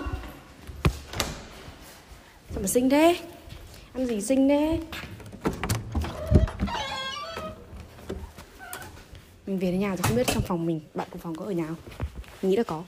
Sao 2.51 2.61
mà 2.61 2.67
sinh 2.67 2.91
thế? 2.91 3.17
Ăn 3.93 4.07
gì 4.07 4.21
sinh 4.21 4.49
thế? 4.49 4.79
Mình 9.55 9.61
về 9.61 9.71
đến 9.71 9.81
nhà 9.81 9.89
rồi 9.89 10.03
không 10.03 10.17
biết 10.17 10.27
trong 10.27 10.43
phòng 10.43 10.67
mình, 10.67 10.81
bạn 10.95 11.09
cùng 11.11 11.21
phòng 11.21 11.35
có 11.37 11.45
ở 11.45 11.51
nhà 11.51 11.67
không? 11.67 11.77
Mình 12.43 12.51
nghĩ 12.51 12.57
là 12.57 12.63
có. 12.63 12.83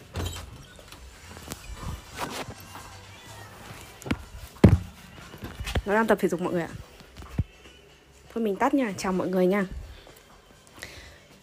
Nó 5.86 5.94
đang 5.94 6.06
tập 6.06 6.18
thể 6.20 6.28
dục 6.28 6.40
mọi 6.40 6.52
người 6.52 6.62
ạ. 6.62 6.68
Thôi 8.34 8.44
mình 8.44 8.56
tắt 8.56 8.74
nha. 8.74 8.94
Chào 8.98 9.12
mọi 9.12 9.28
người 9.28 9.46
nha. 9.46 9.66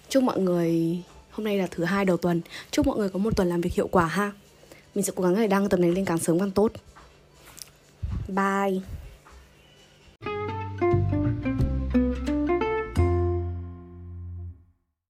Chúc 0.09 0.23
mọi 0.23 0.39
người, 0.39 1.01
hôm 1.31 1.43
nay 1.43 1.57
là 1.57 1.67
thứ 1.71 1.83
hai 1.83 2.05
đầu 2.05 2.17
tuần. 2.17 2.41
Chúc 2.71 2.87
mọi 2.87 2.97
người 2.97 3.09
có 3.09 3.19
một 3.19 3.35
tuần 3.35 3.49
làm 3.49 3.61
việc 3.61 3.73
hiệu 3.73 3.87
quả 3.87 4.05
ha. 4.05 4.31
Mình 4.95 5.03
sẽ 5.03 5.13
cố 5.15 5.23
gắng 5.23 5.35
để 5.35 5.47
đăng 5.47 5.69
tập 5.69 5.79
này 5.79 5.91
lên 5.91 6.05
càng 6.05 6.17
sớm 6.17 6.39
càng 6.39 6.51
tốt. 6.51 6.71
Bye. 8.27 9.02